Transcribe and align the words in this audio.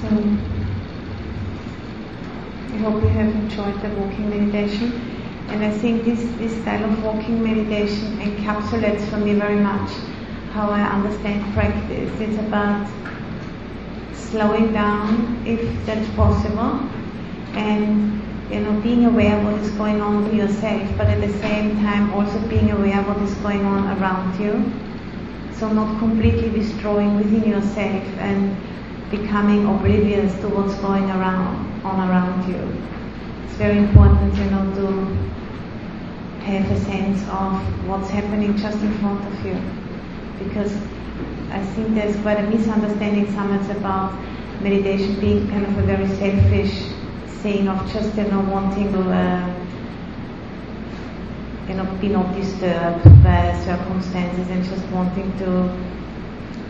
So 0.00 0.06
I 2.72 2.76
hope 2.80 3.02
you 3.02 3.08
have 3.08 3.34
enjoyed 3.34 3.80
the 3.82 3.88
walking 4.00 4.30
meditation. 4.30 4.92
And 5.48 5.64
I 5.64 5.70
think 5.70 6.04
this, 6.04 6.20
this 6.38 6.52
style 6.62 6.84
of 6.84 7.02
walking 7.02 7.42
meditation 7.42 8.18
encapsulates 8.18 9.08
for 9.10 9.16
me 9.16 9.34
very 9.34 9.58
much 9.58 9.90
how 10.52 10.70
I 10.70 10.82
understand 10.82 11.52
practice. 11.52 12.12
It's 12.20 12.38
about 12.38 12.88
slowing 14.14 14.72
down 14.72 15.42
if 15.46 15.60
that's 15.86 16.08
possible 16.14 16.78
and 17.54 18.22
you 18.52 18.60
know 18.60 18.78
being 18.82 19.06
aware 19.06 19.36
of 19.38 19.44
what 19.44 19.54
is 19.54 19.70
going 19.70 20.00
on 20.00 20.22
with 20.22 20.34
yourself 20.34 20.82
but 20.98 21.06
at 21.06 21.20
the 21.20 21.32
same 21.40 21.76
time 21.76 22.12
also 22.12 22.38
being 22.48 22.70
aware 22.70 23.00
of 23.00 23.08
what 23.08 23.16
is 23.22 23.34
going 23.36 23.64
on 23.64 23.98
around 23.98 24.38
you 24.38 24.52
so 25.56 25.72
not 25.72 25.98
completely 25.98 26.50
destroying 26.50 27.16
within 27.16 27.44
yourself 27.48 28.04
and 28.18 28.54
becoming 29.10 29.66
oblivious 29.66 30.32
to 30.40 30.48
what's 30.48 30.74
going 30.76 31.10
around 31.10 31.82
on 31.84 32.08
around 32.08 32.48
you. 32.48 32.60
It's 33.44 33.54
very 33.54 33.78
important 33.78 34.34
you 34.36 34.44
know 34.50 34.64
to 34.74 35.28
have 36.44 36.70
a 36.70 36.80
sense 36.84 37.20
of 37.28 37.52
what's 37.88 38.08
happening 38.10 38.56
just 38.56 38.78
in 38.78 38.92
front 38.98 39.24
of 39.26 39.46
you. 39.46 39.56
Because 40.42 40.72
I 41.50 41.64
think 41.74 41.94
there's 41.94 42.16
quite 42.22 42.38
a 42.38 42.48
misunderstanding 42.48 43.26
sometimes 43.34 43.68
about 43.70 44.12
meditation 44.62 45.18
being 45.20 45.48
kind 45.48 45.66
of 45.66 45.76
a 45.78 45.82
very 45.82 46.06
selfish 46.16 46.92
thing 47.42 47.68
of 47.68 47.78
just 47.92 48.16
you 48.16 48.24
know 48.24 48.40
wanting 48.40 48.92
to 48.92 49.00
uh, 49.00 49.54
you 51.68 51.74
know 51.74 51.84
be 52.00 52.08
not 52.08 52.34
disturbed 52.34 53.04
by 53.22 53.40
circumstances 53.64 54.48
and 54.50 54.64
just 54.64 54.84
wanting 54.88 55.30
to 55.38 55.48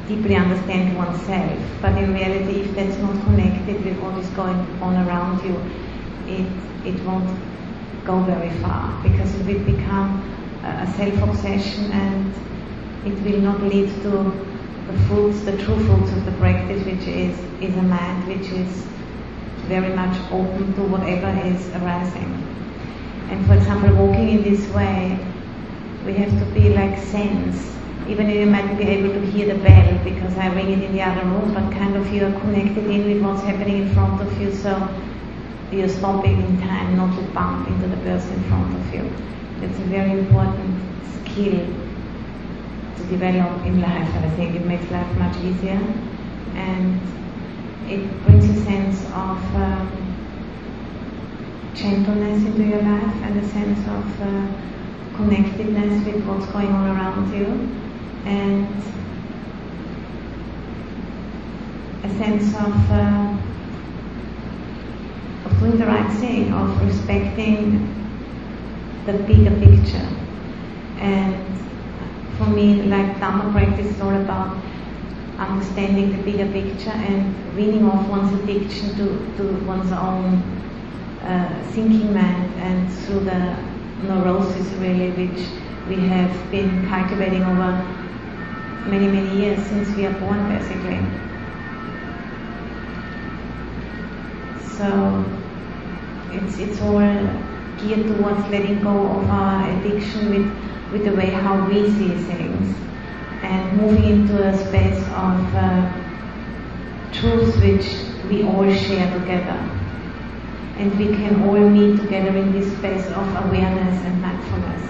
deeply 0.09 0.35
understand 0.35 0.97
oneself. 0.97 1.59
But 1.83 1.99
in 1.99 2.15
reality, 2.15 2.61
if 2.63 2.75
that's 2.75 2.97
not 2.99 3.23
connected 3.25 3.85
with 3.85 3.99
what 3.99 4.19
is 4.19 4.29
going 4.31 4.59
on 4.81 4.97
around 5.07 5.45
you, 5.45 5.55
it 6.27 6.49
it 6.85 7.05
won't 7.05 7.31
go 8.05 8.21
very 8.23 8.51
far 8.61 9.03
because 9.03 9.35
it 9.35 9.47
will 9.47 9.65
become 9.65 10.23
a 10.65 10.87
self-obsession 10.97 11.93
and 11.93 12.35
it 13.07 13.17
will 13.23 13.41
not 13.41 13.63
lead 13.63 13.89
to 14.03 14.11
the 14.89 14.99
fruits, 15.07 15.41
the 15.43 15.57
true 15.59 15.79
fruits 15.87 16.11
of 16.13 16.25
the 16.25 16.33
practice, 16.33 16.85
which 16.85 17.07
is 17.07 17.39
is 17.61 17.77
a 17.77 17.83
mind 17.83 18.27
which 18.27 18.51
is 18.51 18.87
very 19.69 19.95
much 19.95 20.17
open 20.33 20.75
to 20.75 20.83
whatever 20.83 21.29
is 21.47 21.69
arising. 21.77 22.33
And 23.31 23.47
for 23.47 23.55
example, 23.55 23.95
walking 23.95 24.29
in 24.31 24.43
this 24.43 24.67
way, 24.71 25.19
we 26.07 26.15
have 26.15 26.31
to 26.39 26.47
be 26.55 26.71
like 26.71 26.99
sense. 26.99 27.78
Even 28.09 28.31
if 28.31 28.37
you 28.37 28.47
might 28.47 28.79
be 28.79 28.85
able 28.85 29.13
to 29.13 29.21
hear 29.27 29.55
the 29.55 29.63
bell 29.63 29.99
because 30.03 30.35
I 30.39 30.47
ring 30.55 30.71
it 30.73 30.83
in 30.83 30.93
the 30.95 31.03
other 31.03 31.25
room, 31.29 31.53
but 31.53 31.71
kind 31.73 31.95
of 31.95 32.11
you 32.11 32.25
are 32.25 32.41
connected 32.41 32.87
in 32.87 33.05
with 33.05 33.23
what's 33.23 33.43
happening 33.43 33.83
in 33.83 33.93
front 33.93 34.23
of 34.23 34.41
you, 34.41 34.51
so 34.55 34.73
you're 35.71 35.91
stopping 35.91 36.41
in 36.41 36.59
time 36.59 36.97
not 36.97 37.15
to 37.17 37.23
bump 37.33 37.69
into 37.69 37.87
the 37.87 37.99
person 37.99 38.33
in 38.33 38.43
front 38.45 38.75
of 38.75 38.95
you. 38.95 39.05
It's 39.61 39.79
a 39.79 39.89
very 39.93 40.13
important 40.19 40.81
skill 41.13 41.67
to 42.97 43.03
develop 43.05 43.67
in 43.67 43.81
life, 43.83 44.09
and 44.15 44.25
I 44.25 44.31
think 44.37 44.57
it 44.57 44.65
makes 44.65 44.91
life 44.91 45.15
much 45.19 45.37
easier. 45.45 45.81
And 46.55 46.99
it 47.89 48.23
brings 48.25 48.49
a 48.49 48.65
sense 48.65 49.05
of 49.07 49.39
um, 49.55 50.09
gentleness 51.75 52.43
into 52.43 52.65
your 52.65 52.83
life 52.83 53.15
and 53.25 53.39
a 53.39 53.49
sense 53.49 53.79
of 53.81 54.23
uh, 54.23 54.47
connectedness 55.17 56.07
with 56.07 56.25
what's 56.25 56.47
going 56.47 56.69
on 56.69 56.97
around 56.97 57.35
you 57.37 57.88
and 58.25 58.67
a 62.05 62.09
sense 62.19 62.55
of 62.55 62.91
uh, 62.91 63.37
of 65.45 65.59
doing 65.61 65.79
the 65.79 65.87
right 65.87 66.13
thing, 66.19 66.53
of 66.53 66.85
respecting 66.87 67.95
the 69.07 69.15
bigger 69.25 69.55
picture. 69.61 70.09
And 70.99 71.37
for 72.37 72.47
me, 72.47 72.83
like 72.85 73.17
Dhamma 73.17 73.53
practice 73.53 73.87
is 73.87 74.01
all 74.01 74.15
about 74.15 74.57
understanding 75.39 76.17
the 76.17 76.23
bigger 76.23 76.51
picture 76.53 76.91
and 76.91 77.57
weaning 77.57 77.85
off 77.85 78.09
one's 78.09 78.33
addiction 78.41 78.91
to, 78.97 79.37
to 79.37 79.65
one's 79.65 79.93
own 79.93 80.43
uh, 81.23 81.63
thinking 81.73 82.13
mind 82.13 82.53
and 82.59 82.93
through 82.93 83.21
the 83.21 83.57
neurosis 84.03 84.69
really 84.79 85.11
which 85.11 85.47
we 85.89 85.97
have 86.09 86.51
been 86.51 86.87
cultivating 86.89 87.43
over 87.43 87.98
many 88.89 89.07
many 89.07 89.41
years 89.41 89.65
since 89.67 89.89
we 89.97 90.07
are 90.07 90.19
born 90.21 90.49
basically. 90.49 91.01
So 94.77 95.25
it's 96.33 96.59
it's 96.59 96.81
all 96.81 97.01
geared 97.79 98.07
towards 98.07 98.41
letting 98.51 98.83
go 98.83 98.97
of 99.19 99.31
our 99.31 99.71
addiction 99.71 100.31
with 100.31 100.47
with 100.93 101.05
the 101.05 101.15
way 101.15 101.31
how 101.31 101.69
we 101.69 101.89
see 101.91 102.11
things 102.31 102.77
and 103.43 103.81
moving 103.81 104.05
into 104.05 104.43
a 104.43 104.57
space 104.67 105.03
of 105.27 105.55
uh, 105.55 105.93
truth 107.13 107.57
which 107.63 107.87
we 108.31 108.43
all 108.43 108.73
share 108.73 109.11
together. 109.19 109.59
And 110.79 110.97
we 110.99 111.07
can 111.07 111.43
all 111.43 111.69
meet 111.69 112.01
together 112.01 112.37
in 112.37 112.53
this 112.53 112.71
space 112.79 113.07
of 113.07 113.27
awareness 113.45 114.05
and 114.05 114.23
mindfulness. 114.23 114.83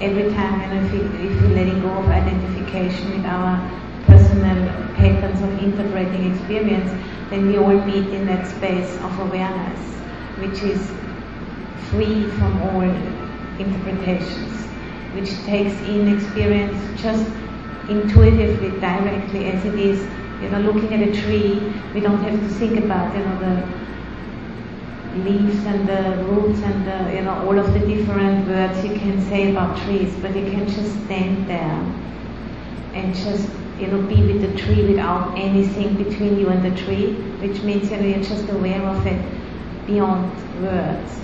Every 0.00 0.30
time, 0.34 0.60
and 0.60 0.86
if, 0.86 1.42
we're 1.42 1.54
letting 1.54 1.80
go 1.80 1.88
of 1.88 2.06
identification 2.06 2.57
with 2.74 3.24
our 3.24 3.58
personal 4.06 4.66
patterns 4.94 5.40
of 5.40 5.62
interpreting 5.62 6.34
experience, 6.34 6.90
then 7.30 7.46
we 7.46 7.56
all 7.56 7.80
meet 7.86 8.08
in 8.12 8.26
that 8.26 8.46
space 8.46 8.94
of 9.02 9.18
awareness, 9.20 9.80
which 10.38 10.62
is 10.62 10.92
free 11.90 12.28
from 12.36 12.62
all 12.62 12.82
interpretations 13.58 14.58
which 15.14 15.30
takes 15.46 15.72
in 15.88 16.06
experience 16.08 16.76
just 17.00 17.24
intuitively, 17.88 18.70
directly 18.80 19.46
as 19.46 19.64
it 19.64 19.74
is. 19.74 20.00
You 20.42 20.50
know, 20.50 20.60
looking 20.60 20.92
at 20.92 21.08
a 21.08 21.12
tree, 21.22 21.72
we 21.94 22.00
don't 22.00 22.22
have 22.22 22.38
to 22.38 22.48
think 22.60 22.84
about, 22.84 23.16
you 23.16 23.24
know, 23.24 23.38
the 23.38 23.78
leaves 25.24 25.64
and 25.64 25.88
the 25.88 26.22
roots 26.24 26.60
and 26.62 26.86
the, 26.86 27.14
you 27.16 27.22
know, 27.22 27.34
all 27.46 27.58
of 27.58 27.72
the 27.72 27.80
different 27.80 28.46
words 28.46 28.84
you 28.84 28.94
can 28.98 29.20
say 29.28 29.50
about 29.50 29.76
trees, 29.78 30.14
but 30.20 30.36
you 30.36 30.44
can 30.50 30.68
just 30.68 30.92
stand 31.06 31.48
there 31.48 31.82
and 32.98 33.14
just, 33.14 33.48
know, 33.86 34.02
be 34.02 34.20
with 34.22 34.40
the 34.42 34.58
tree 34.58 34.82
without 34.86 35.38
anything 35.38 35.94
between 35.96 36.38
you 36.38 36.48
and 36.48 36.64
the 36.64 36.76
tree, 36.82 37.12
which 37.40 37.62
means, 37.62 37.90
you 37.90 37.96
know, 37.96 38.04
you're 38.04 38.22
just 38.22 38.48
aware 38.48 38.82
of 38.82 39.06
it 39.06 39.20
beyond 39.86 40.32
words. 40.62 41.18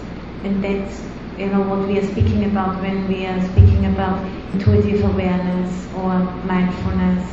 And 0.45 0.63
that's 0.63 1.03
you 1.39 1.47
know, 1.47 1.63
what 1.63 1.89
we 1.89 1.99
are 1.99 2.07
speaking 2.07 2.45
about 2.45 2.81
when 2.81 3.09
we 3.09 3.27
are 3.27 3.41
speaking 3.51 3.87
about 3.87 4.25
intuitive 4.53 5.05
awareness 5.05 5.93
or 5.95 6.19
mindfulness. 6.45 7.29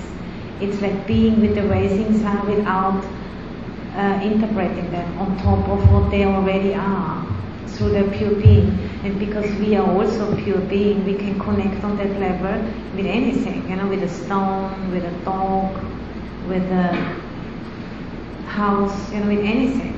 It's 0.59 0.81
like 0.81 1.06
being 1.06 1.40
with 1.41 1.56
the 1.56 1.68
things 1.88 2.24
are 2.24 2.44
without 2.46 3.03
uh, 3.96 4.22
interpreting 4.24 4.90
them 4.91 5.18
on 5.19 5.38
top 5.38 5.68
of 5.69 5.91
what 5.91 6.09
they 6.09 6.25
already 6.25 6.74
are 6.74 7.28
through 7.68 7.91
their 7.91 8.09
pure 8.12 8.31
being. 8.31 8.91
And 9.03 9.17
because 9.17 9.50
we 9.59 9.75
are 9.75 9.85
also 9.97 10.35
pure 10.44 10.59
being, 10.59 11.03
we 11.06 11.16
can 11.16 11.39
connect 11.39 11.84
on 11.84 11.97
that 11.97 12.19
level 12.19 12.62
with 12.95 13.07
anything, 13.07 13.67
you 13.67 13.75
know, 13.75 13.88
with 13.88 14.03
a 14.03 14.09
stone, 14.09 14.91
with 14.91 15.03
a 15.03 15.25
dog, 15.25 15.73
with 16.47 16.63
a 16.72 16.94
house, 18.45 19.12
you 19.12 19.19
know, 19.19 19.28
with 19.28 19.44
anything. 19.44 19.97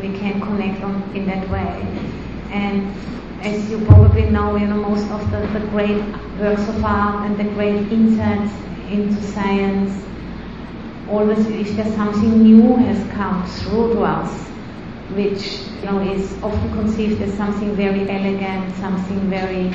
We 0.00 0.16
can 0.16 0.40
connect 0.40 0.84
on 0.84 1.02
in 1.16 1.26
that 1.26 1.48
way. 1.48 1.82
And 2.52 2.94
as 3.42 3.68
you 3.70 3.84
probably 3.86 4.30
know, 4.30 4.54
you 4.56 4.68
know, 4.68 4.76
most 4.76 5.10
of 5.10 5.30
the, 5.32 5.40
the 5.58 5.66
great 5.70 6.00
works 6.38 6.68
of 6.68 6.84
art 6.84 7.26
and 7.26 7.36
the 7.36 7.44
great 7.54 7.90
insights 7.90 8.52
into 8.88 9.20
science, 9.20 10.04
always 11.10 11.44
if 11.46 11.74
there's 11.76 11.94
something 11.96 12.42
new 12.42 12.76
has 12.76 12.98
come 13.14 13.44
through 13.46 13.94
to 13.94 14.02
us, 14.02 14.48
which 15.16 15.67
know 15.90 16.00
is 16.12 16.32
often 16.42 16.72
conceived 16.72 17.22
as 17.22 17.34
something 17.34 17.74
very 17.74 18.08
elegant, 18.08 18.74
something 18.76 19.20
very 19.30 19.72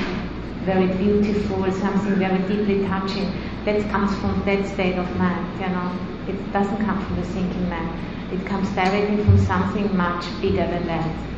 very 0.64 0.86
beautiful, 0.96 1.70
something 1.72 2.14
very 2.14 2.38
deeply 2.48 2.86
touching. 2.86 3.30
That 3.66 3.90
comes 3.90 4.14
from 4.20 4.42
that 4.46 4.66
state 4.66 4.96
of 4.96 5.16
mind, 5.18 5.60
you 5.60 5.68
know. 5.68 5.90
It 6.26 6.52
doesn't 6.52 6.78
come 6.86 7.04
from 7.04 7.16
the 7.16 7.26
thinking 7.26 7.68
mind. 7.68 7.90
It 8.32 8.46
comes 8.46 8.68
directly 8.70 9.22
from 9.24 9.38
something 9.38 9.94
much 9.94 10.24
bigger 10.40 10.66
than 10.66 10.86
that 10.86 11.34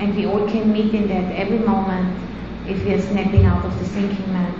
and 0.00 0.16
we 0.16 0.24
all 0.26 0.48
can 0.48 0.72
meet 0.72 0.94
in 0.94 1.06
that 1.08 1.32
every 1.36 1.58
moment 1.58 2.18
if 2.66 2.82
we 2.84 2.94
are 2.94 3.00
snapping 3.02 3.44
out 3.44 3.64
of 3.64 3.78
the 3.78 3.84
thinking 3.84 4.32
mind. 4.32 4.54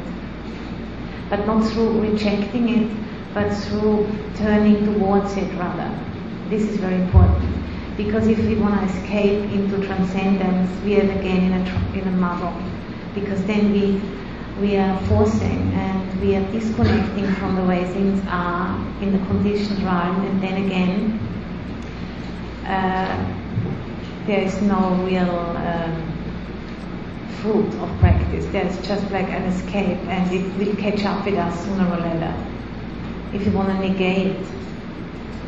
But 1.30 1.46
not 1.46 1.66
through 1.70 2.00
rejecting 2.00 2.68
it, 2.68 2.96
but 3.32 3.50
through 3.64 4.06
turning 4.36 4.84
towards 4.84 5.36
it 5.38 5.50
rather. 5.54 5.90
This 6.50 6.62
is 6.68 6.76
very 6.76 6.96
important. 6.96 7.59
Because 8.02 8.28
if 8.28 8.38
we 8.38 8.54
want 8.56 8.80
to 8.80 8.96
escape 8.96 9.52
into 9.52 9.76
transcendence, 9.86 10.70
we 10.84 10.96
are 10.96 11.10
again 11.18 11.52
in 11.52 11.52
a, 11.52 11.98
in 11.98 12.08
a 12.08 12.10
muddle. 12.12 12.56
Because 13.14 13.44
then 13.44 13.72
we, 13.72 14.00
we 14.58 14.78
are 14.78 14.98
forcing 15.02 15.70
and 15.74 16.20
we 16.22 16.34
are 16.34 16.44
disconnecting 16.50 17.30
from 17.34 17.56
the 17.56 17.64
way 17.64 17.84
things 17.92 18.24
are 18.28 18.74
in 19.02 19.12
the 19.12 19.18
conditioned 19.26 19.82
realm, 19.82 20.24
and 20.24 20.42
then 20.42 20.64
again, 20.64 21.18
uh, 22.64 23.36
there 24.26 24.44
is 24.44 24.62
no 24.62 24.94
real 25.04 25.36
um, 25.68 25.94
fruit 27.42 27.74
of 27.82 27.98
practice. 27.98 28.46
There's 28.46 28.76
just 28.86 29.10
like 29.10 29.28
an 29.28 29.42
escape, 29.52 29.98
and 30.08 30.32
it 30.32 30.56
will 30.56 30.74
catch 30.76 31.04
up 31.04 31.26
with 31.26 31.34
us 31.34 31.64
sooner 31.66 31.86
or 31.86 31.98
later. 31.98 32.34
If 33.34 33.44
you 33.44 33.52
want 33.52 33.68
to 33.68 33.78
negate 33.86 34.38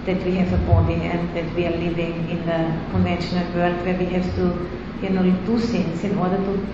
that 0.06 0.22
we 0.25 0.34
have 0.34 0.52
a 0.52 0.66
body 0.66 0.94
and 0.94 1.34
that 1.37 1.54
we 1.54 1.66
are 1.66 1.76
living 1.76 2.28
in 2.28 2.44
the 2.46 2.90
conventional 2.90 3.46
world 3.54 3.76
where 3.84 3.96
we 3.99 4.06
have 4.06 4.34
to, 4.34 4.69
you 5.02 5.10
know, 5.10 5.22
do 5.46 5.58
things 5.58 6.04
in 6.04 6.19
order 6.19 6.37
to 6.37 6.66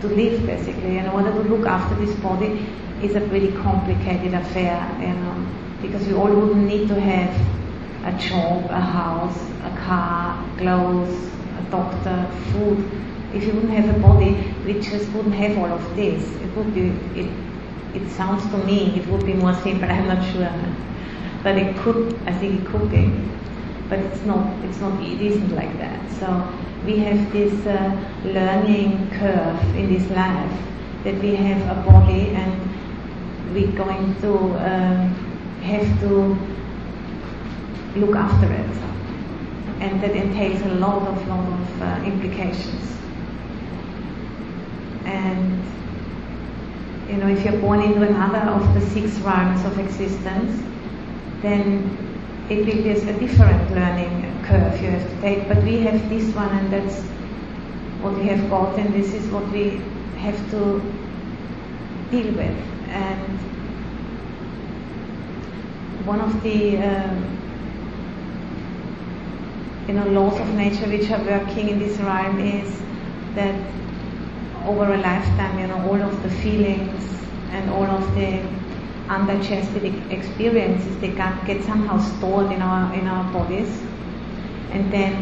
to 0.00 0.08
live 0.08 0.46
basically. 0.46 0.98
In 0.98 1.06
order 1.08 1.30
to 1.30 1.40
look 1.40 1.66
after 1.66 1.94
this 2.04 2.14
body 2.20 2.66
is 3.02 3.16
a 3.16 3.20
pretty 3.28 3.52
complicated 3.52 4.34
affair, 4.34 4.76
you 5.00 5.08
know, 5.08 5.46
because 5.82 6.06
we 6.06 6.14
all 6.14 6.30
wouldn't 6.30 6.66
need 6.66 6.88
to 6.88 7.00
have 7.00 7.30
a 8.04 8.18
job, 8.18 8.64
a 8.70 8.80
house, 8.80 9.38
a 9.64 9.76
car, 9.84 10.42
clothes, 10.56 11.30
a 11.58 11.70
doctor, 11.70 12.30
food. 12.52 12.90
If 13.34 13.44
you 13.44 13.52
wouldn't 13.52 13.72
have 13.72 13.94
a 13.94 13.98
body, 14.00 14.52
we 14.64 14.80
just 14.80 15.10
wouldn't 15.12 15.34
have 15.34 15.56
all 15.58 15.72
of 15.72 15.96
this. 15.96 16.24
It 16.42 16.56
would 16.56 16.74
be, 16.74 16.88
it, 17.20 17.30
it 17.94 18.10
sounds 18.10 18.42
to 18.50 18.58
me, 18.64 18.98
it 18.98 19.06
would 19.08 19.24
be 19.24 19.34
more 19.34 19.54
simple, 19.54 19.90
I'm 19.90 20.08
not 20.08 20.24
sure. 20.32 20.50
But 21.42 21.56
it 21.56 21.76
could, 21.78 22.14
I 22.26 22.32
think 22.34 22.60
it 22.60 22.66
could 22.66 22.90
be. 22.90 23.12
But 23.88 24.00
it's 24.00 24.22
not, 24.24 24.64
it's 24.64 24.78
not, 24.80 25.02
it 25.02 25.20
isn't 25.20 25.54
like 25.54 25.76
that. 25.78 26.10
So 26.18 26.26
we 26.84 26.98
have 26.98 27.32
this 27.32 27.66
uh, 27.66 27.90
learning 28.24 29.10
curve 29.10 29.76
in 29.76 29.92
this 29.92 30.08
life 30.10 30.52
that 31.04 31.14
we 31.20 31.34
have 31.34 31.78
a 31.78 31.82
body 31.82 32.28
and 32.28 33.54
we're 33.54 33.72
going 33.72 34.14
to 34.20 34.34
um, 34.34 35.14
have 35.62 36.00
to 36.00 36.36
look 37.98 38.14
after 38.14 38.52
it. 38.52 38.76
And 39.80 40.00
that 40.02 40.10
entails 40.10 40.60
a 40.62 40.74
lot 40.74 41.08
of, 41.08 41.26
lot 41.26 41.48
of 41.48 41.82
uh, 41.82 42.02
implications. 42.04 42.96
And, 45.04 45.64
you 47.08 47.16
know, 47.16 47.28
if 47.28 47.44
you're 47.44 47.60
born 47.60 47.80
into 47.80 48.02
another 48.02 48.38
of 48.50 48.74
the 48.74 48.80
six 48.90 49.18
realms 49.20 49.64
of 49.64 49.78
existence, 49.78 50.62
then 51.42 51.96
it 52.48 52.58
will 52.66 52.82
be 52.82 52.90
a 52.90 53.18
different 53.18 53.70
learning 53.70 54.42
curve 54.44 54.80
you 54.82 54.90
have 54.90 55.08
to 55.08 55.20
take, 55.20 55.48
but 55.48 55.62
we 55.62 55.78
have 55.80 56.08
this 56.08 56.34
one 56.34 56.48
and 56.50 56.72
that's 56.72 57.00
what 58.02 58.14
we 58.14 58.26
have 58.26 58.50
got 58.50 58.78
and 58.78 58.92
this 58.94 59.12
is 59.14 59.26
what 59.28 59.46
we 59.50 59.80
have 60.18 60.38
to 60.50 60.80
deal 62.10 62.32
with. 62.34 62.58
And 62.88 63.38
one 66.06 66.20
of 66.20 66.42
the 66.42 66.78
um, 66.78 67.36
you 69.86 69.94
know 69.94 70.06
laws 70.08 70.40
of 70.40 70.54
nature 70.54 70.88
which 70.88 71.10
are 71.10 71.22
working 71.24 71.68
in 71.68 71.78
this 71.78 71.98
realm 71.98 72.38
is 72.40 72.80
that 73.34 73.54
over 74.66 74.92
a 74.92 74.98
lifetime, 74.98 75.58
you 75.58 75.66
know, 75.66 75.78
all 75.88 76.02
of 76.02 76.22
the 76.22 76.30
feelings 76.30 77.04
and 77.50 77.70
all 77.70 77.84
of 77.84 78.14
the 78.14 78.42
undigested 79.10 79.84
experiences 80.10 80.96
they 81.00 81.12
can 81.12 81.46
get 81.46 81.62
somehow 81.64 81.98
stored 82.16 82.50
in 82.52 82.62
our 82.62 82.94
in 82.94 83.06
our 83.06 83.24
bodies 83.32 83.70
and 84.72 84.92
then 84.92 85.12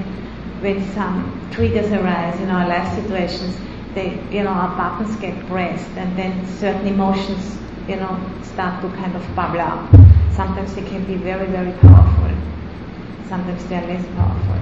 when 0.60 0.82
some 0.92 1.48
triggers 1.52 1.90
arise 1.92 2.38
in 2.40 2.50
our 2.50 2.68
life 2.68 2.92
situations, 2.94 3.56
they, 3.94 4.18
you 4.30 4.42
know, 4.42 4.50
our 4.50 4.76
buttons 4.76 5.14
get 5.16 5.34
pressed 5.46 5.90
and 5.96 6.16
then 6.18 6.46
certain 6.58 6.86
emotions, 6.86 7.58
you 7.88 7.96
know, 7.96 8.18
start 8.42 8.82
to 8.82 8.88
kind 8.96 9.14
of 9.14 9.22
bubble 9.36 9.60
up. 9.60 9.90
Sometimes 10.34 10.74
they 10.74 10.82
can 10.82 11.04
be 11.04 11.14
very, 11.14 11.46
very 11.46 11.72
powerful. 11.78 12.30
Sometimes 13.28 13.64
they 13.66 13.76
are 13.76 13.86
less 13.86 14.04
powerful. 14.16 14.58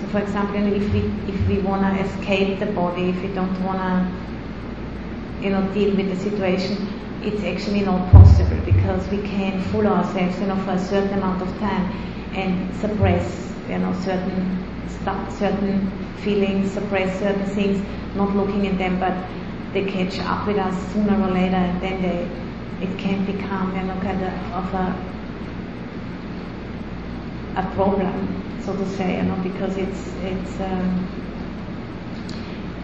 So 0.00 0.06
for 0.08 0.18
example, 0.18 0.72
if 0.72 0.92
we, 0.92 1.00
if 1.32 1.48
we 1.48 1.58
want 1.58 1.82
to 1.82 2.04
escape 2.04 2.58
the 2.58 2.66
body, 2.66 3.10
if 3.10 3.22
we 3.22 3.28
don't 3.28 3.62
want 3.64 3.78
to, 3.78 4.33
you 5.44 5.50
know, 5.50 5.62
deal 5.74 5.94
with 5.94 6.08
the 6.08 6.16
situation, 6.16 6.88
it's 7.22 7.44
actually 7.44 7.82
not 7.82 8.10
possible 8.10 8.56
because 8.64 9.06
we 9.08 9.18
can 9.18 9.60
fool 9.64 9.86
ourselves, 9.86 10.40
you 10.40 10.46
know, 10.46 10.56
for 10.64 10.70
a 10.72 10.78
certain 10.78 11.12
amount 11.18 11.42
of 11.42 11.48
time 11.58 11.84
and 12.34 12.74
suppress, 12.76 13.52
you 13.68 13.78
know, 13.78 13.92
certain 14.00 14.64
stuff, 14.88 15.38
certain 15.38 15.90
feelings, 16.22 16.72
suppress 16.72 17.18
certain 17.18 17.44
things, 17.54 17.84
not 18.16 18.34
looking 18.34 18.66
at 18.66 18.78
them, 18.78 18.98
but 18.98 19.14
they 19.74 19.84
catch 19.84 20.18
up 20.20 20.46
with 20.46 20.56
us 20.56 20.92
sooner 20.94 21.14
or 21.22 21.30
later, 21.30 21.56
and 21.56 21.82
then 21.82 22.00
they, 22.00 22.86
it 22.86 22.98
can 22.98 23.24
become, 23.26 23.76
you 23.76 23.82
know, 23.82 24.00
kind 24.00 24.22
of 24.24 24.74
a, 24.74 24.96
a 27.56 27.74
problem, 27.74 28.42
so 28.64 28.74
to 28.74 28.86
say, 28.96 29.16
you 29.18 29.22
know, 29.24 29.36
because 29.42 29.76
it's 29.76 30.08
it's 30.22 30.60
um, 30.60 31.06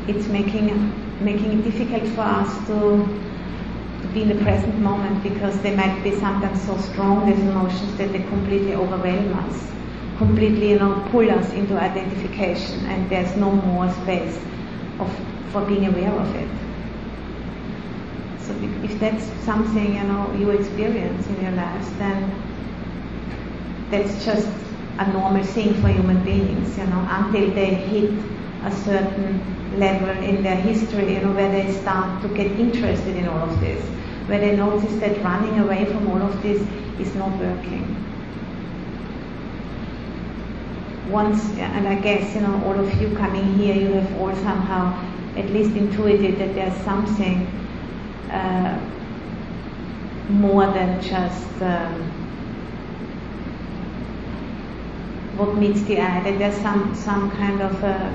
it's 0.08 0.26
making 0.28 0.68
making 1.20 1.58
it 1.58 1.62
difficult 1.64 2.08
for 2.14 2.22
us 2.22 2.66
to 2.66 3.04
be 4.12 4.22
in 4.22 4.28
the 4.28 4.42
present 4.42 4.76
moment 4.78 5.22
because 5.22 5.58
they 5.60 5.74
might 5.74 6.02
be 6.02 6.10
sometimes 6.18 6.60
so 6.62 6.76
strong, 6.78 7.26
these 7.26 7.38
emotions, 7.40 7.96
that 7.96 8.12
they 8.12 8.22
completely 8.24 8.74
overwhelm 8.74 9.32
us, 9.34 9.70
completely, 10.18 10.70
you 10.70 10.78
know, 10.78 11.06
pull 11.10 11.30
us 11.30 11.52
into 11.52 11.78
identification, 11.78 12.84
and 12.86 13.08
there's 13.10 13.36
no 13.36 13.52
more 13.52 13.90
space 14.02 14.36
of, 14.98 15.12
for 15.52 15.64
being 15.64 15.86
aware 15.86 16.12
of 16.12 16.34
it. 16.34 16.48
So 18.40 18.54
if 18.84 18.98
that's 18.98 19.24
something, 19.44 19.94
you 19.94 20.02
know, 20.02 20.32
you 20.36 20.50
experience 20.50 21.26
in 21.28 21.42
your 21.42 21.52
lives, 21.52 21.88
then 21.98 22.32
that's 23.90 24.24
just 24.24 24.48
a 24.98 25.12
normal 25.12 25.44
thing 25.44 25.74
for 25.74 25.88
human 25.88 26.22
beings, 26.24 26.76
you 26.76 26.86
know, 26.86 27.06
until 27.08 27.50
they 27.52 27.74
hit 27.74 28.10
a 28.64 28.70
certain 28.84 29.78
level 29.78 30.10
in 30.22 30.42
their 30.42 30.56
history, 30.56 31.14
you 31.14 31.20
know, 31.20 31.32
where 31.32 31.50
they 31.50 31.72
start 31.80 32.22
to 32.22 32.28
get 32.28 32.50
interested 32.52 33.16
in 33.16 33.26
all 33.28 33.38
of 33.38 33.60
this, 33.60 33.82
where 34.28 34.38
they 34.38 34.56
notice 34.56 34.94
that 35.00 35.22
running 35.22 35.58
away 35.60 35.84
from 35.86 36.08
all 36.08 36.20
of 36.20 36.42
this 36.42 36.60
is 36.98 37.14
not 37.14 37.36
working. 37.38 37.96
Once, 41.10 41.42
and 41.58 41.88
I 41.88 41.96
guess, 41.96 42.34
you 42.34 42.42
know, 42.42 42.62
all 42.64 42.78
of 42.78 43.00
you 43.00 43.16
coming 43.16 43.54
here, 43.54 43.74
you 43.74 43.92
have 43.94 44.20
all 44.20 44.34
somehow 44.36 44.94
at 45.36 45.48
least 45.50 45.74
intuited 45.76 46.38
that 46.38 46.54
there's 46.54 46.76
something 46.84 47.46
uh, 48.30 48.78
more 50.28 50.66
than 50.66 51.00
just 51.00 51.62
um, 51.62 52.10
what 55.36 55.56
meets 55.56 55.82
the 55.82 55.98
eye, 55.98 56.22
that 56.22 56.38
there's 56.38 56.56
some, 56.56 56.94
some 56.94 57.30
kind 57.32 57.62
of 57.62 57.82
uh, 57.82 58.12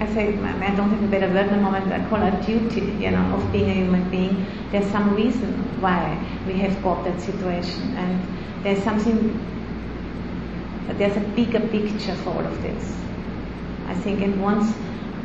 I 0.00 0.06
say, 0.14 0.28
I 0.38 0.74
don't 0.76 0.90
have 0.90 1.02
a 1.02 1.08
better 1.08 1.26
word 1.26 1.36
at 1.46 1.50
the 1.50 1.56
moment, 1.56 1.92
I 1.92 2.08
call 2.08 2.22
it 2.22 2.46
duty, 2.46 2.82
you 3.02 3.10
know, 3.10 3.34
of 3.34 3.50
being 3.50 3.68
a 3.68 3.74
human 3.74 4.08
being. 4.10 4.46
There's 4.70 4.88
some 4.92 5.12
reason 5.14 5.52
why 5.80 6.16
we 6.46 6.52
have 6.60 6.80
got 6.84 7.02
that 7.02 7.20
situation. 7.20 7.96
And 7.96 8.22
there's 8.62 8.80
something, 8.84 9.18
there's 10.98 11.16
a 11.16 11.26
bigger 11.30 11.58
picture 11.58 12.14
for 12.22 12.30
all 12.30 12.46
of 12.46 12.62
this. 12.62 12.94
I 13.88 13.94
think, 13.94 14.20
and 14.20 14.40
once, 14.40 14.72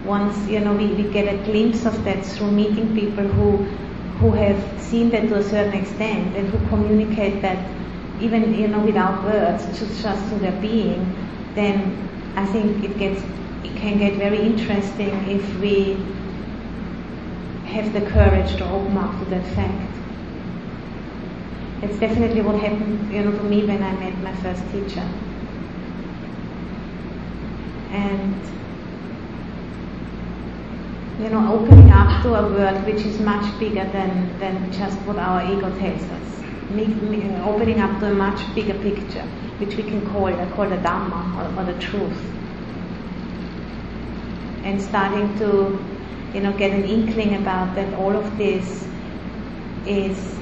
once, 0.06 0.36
you 0.50 0.60
know, 0.60 0.74
we, 0.74 0.88
we 0.88 1.04
get 1.04 1.32
a 1.32 1.38
glimpse 1.44 1.86
of 1.86 2.04
that 2.06 2.26
through 2.26 2.52
meeting 2.52 2.96
people 2.96 3.26
who, 3.28 3.58
who 4.18 4.32
have 4.32 4.82
seen 4.82 5.12
that 5.12 5.28
to 5.30 5.36
a 5.36 5.44
certain 5.44 5.74
extent 5.74 6.36
and 6.36 6.50
who 6.50 6.58
communicate 6.70 7.44
that 7.44 7.64
even, 8.20 8.56
you 8.56 8.68
know, 8.68 8.80
without 8.80 9.24
words, 9.24 9.66
just, 9.78 10.02
just 10.02 10.26
through 10.30 10.40
their 10.40 10.60
being, 10.62 11.16
then 11.54 12.10
I 12.36 12.46
think 12.48 12.84
it 12.84 12.98
gets 12.98 13.22
can 13.84 13.98
get 13.98 14.14
very 14.14 14.40
interesting 14.40 15.10
if 15.30 15.44
we 15.60 15.98
have 17.66 17.92
the 17.92 18.02
courage 18.12 18.56
to 18.56 18.64
open 18.70 18.96
up 18.96 19.20
to 19.20 19.26
that 19.26 19.46
fact. 19.56 19.92
It's 21.82 22.00
definitely 22.00 22.42
what 22.42 22.56
happened, 22.62 23.14
you 23.14 23.24
know, 23.26 23.32
to 23.32 23.44
me 23.44 23.66
when 23.66 23.84
I 23.84 23.92
met 24.00 24.18
my 24.20 24.34
first 24.38 24.64
teacher. 24.72 25.06
And 27.92 28.40
you 31.22 31.30
know, 31.30 31.54
opening 31.54 31.92
up 31.92 32.24
to 32.24 32.36
a 32.36 32.42
world 32.42 32.86
which 32.86 33.06
is 33.06 33.20
much 33.20 33.60
bigger 33.60 33.84
than, 33.92 34.40
than 34.40 34.72
just 34.72 34.98
what 35.02 35.18
our 35.18 35.44
ego 35.44 35.70
tells 35.78 36.02
us. 36.02 36.30
Opening 36.72 37.82
up 37.82 38.00
to 38.00 38.12
a 38.12 38.14
much 38.14 38.40
bigger 38.56 38.76
picture, 38.76 39.28
which 39.60 39.76
we 39.76 39.84
can 39.84 40.10
call, 40.12 40.28
I 40.28 40.50
call 40.52 40.70
the 40.70 40.78
Dhamma 40.78 41.22
or, 41.38 41.62
or 41.62 41.66
the 41.66 41.80
truth 41.80 42.18
and 44.64 44.82
starting 44.82 45.38
to, 45.38 45.80
you 46.34 46.42
know, 46.42 46.54
get 46.54 46.72
an 46.72 46.84
inkling 46.86 47.36
about 47.36 47.76
that 47.76 47.94
all 47.96 48.16
of 48.16 48.38
this 48.38 48.88
is 49.86 50.36